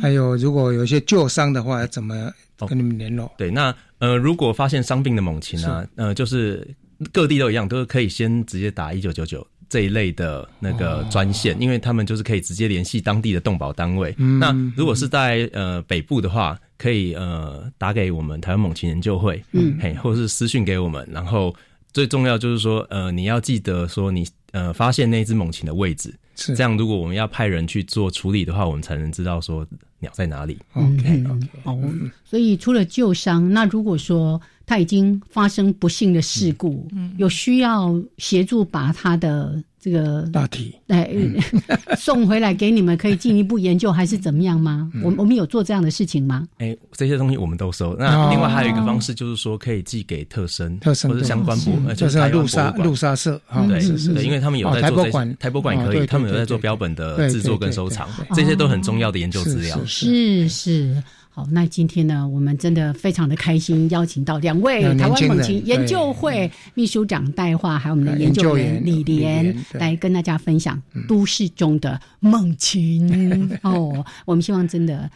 [0.00, 2.30] 还有，如果有一些旧伤的话，要怎么
[2.68, 3.32] 跟你们联络？
[3.38, 6.66] 对，那呃，如果发现伤病的猛禽啊，呃，就是
[7.12, 14.14] 各地都一样，都是可以先直接打一九九九这一类的那个专线，因为他们就是可以直接联系当地的动保单位。
[14.18, 21.08] 嗯那如果是在呃北部的话，可以呃打给我们台湾猛禽研究会，嗯嘿，或者是私讯给我们。
[21.10, 21.54] 然后
[21.90, 26.76] 最重要就是说，呃，你要记得说你呃发现那只猛禽的位置，是这样。
[26.76, 29.66] 如果我们要派人去做处理的话，我们才能知道说
[30.00, 30.58] 鸟在哪里。
[30.74, 31.80] 嗯 OK 嗯哦，
[32.26, 36.88] 所以除了旧伤，那如果说它已经发生不幸的事故，
[37.18, 40.74] 有需要协助把他的这个大体。
[40.88, 41.10] 哎、
[41.98, 44.90] 送回来给你们，可以进一步研究还是怎么样吗？
[44.94, 45.02] 嗯。
[45.02, 46.46] 我我们有做这样的事情吗？
[46.58, 47.92] 哎，这些东西我们都收。
[47.92, 47.96] 哦。
[47.98, 59.78] 那另外还有一个方式，就是说可以寄给特生、特生或者相关部，呃，就是陆沙陆沙社啊，对是是，对，因为他们有哦在做这些台博馆，台博馆也可以，他们有在做标本的对制作跟收藏对，这些都很重要的研究资料。
[59.84, 61.02] 是是。
[61.34, 73.50] 好，那今天呢，我们真的非常的开心，邀请到两位台湾猛禽研究会秘书长戴化，还有我们的呃研究员李李莲莲，对来跟大家分享都市中的猛禽。
[73.64, 75.10] 哦，我们希望真的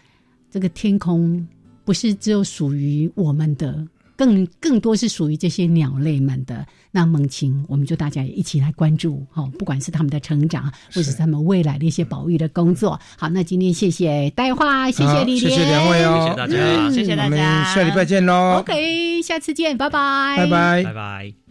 [0.50, 1.46] 这个天空
[1.84, 3.86] 不是只有属于我们的，
[4.16, 6.66] 更更多是属于这些鸟类们的。
[6.90, 12.98] 那猛禽，我们就大家也一起来关注哈，不管是他们的成长，或者是他们未来的一些保育的工作。
[13.18, 18.60] 好，那今天谢谢戴花，谢谢李莲，谢谢两位哦，谢谢大家，谢谢大家，我们下礼拜见喽。
[18.60, 21.45] OK，下次见，拜拜，拜拜，拜拜。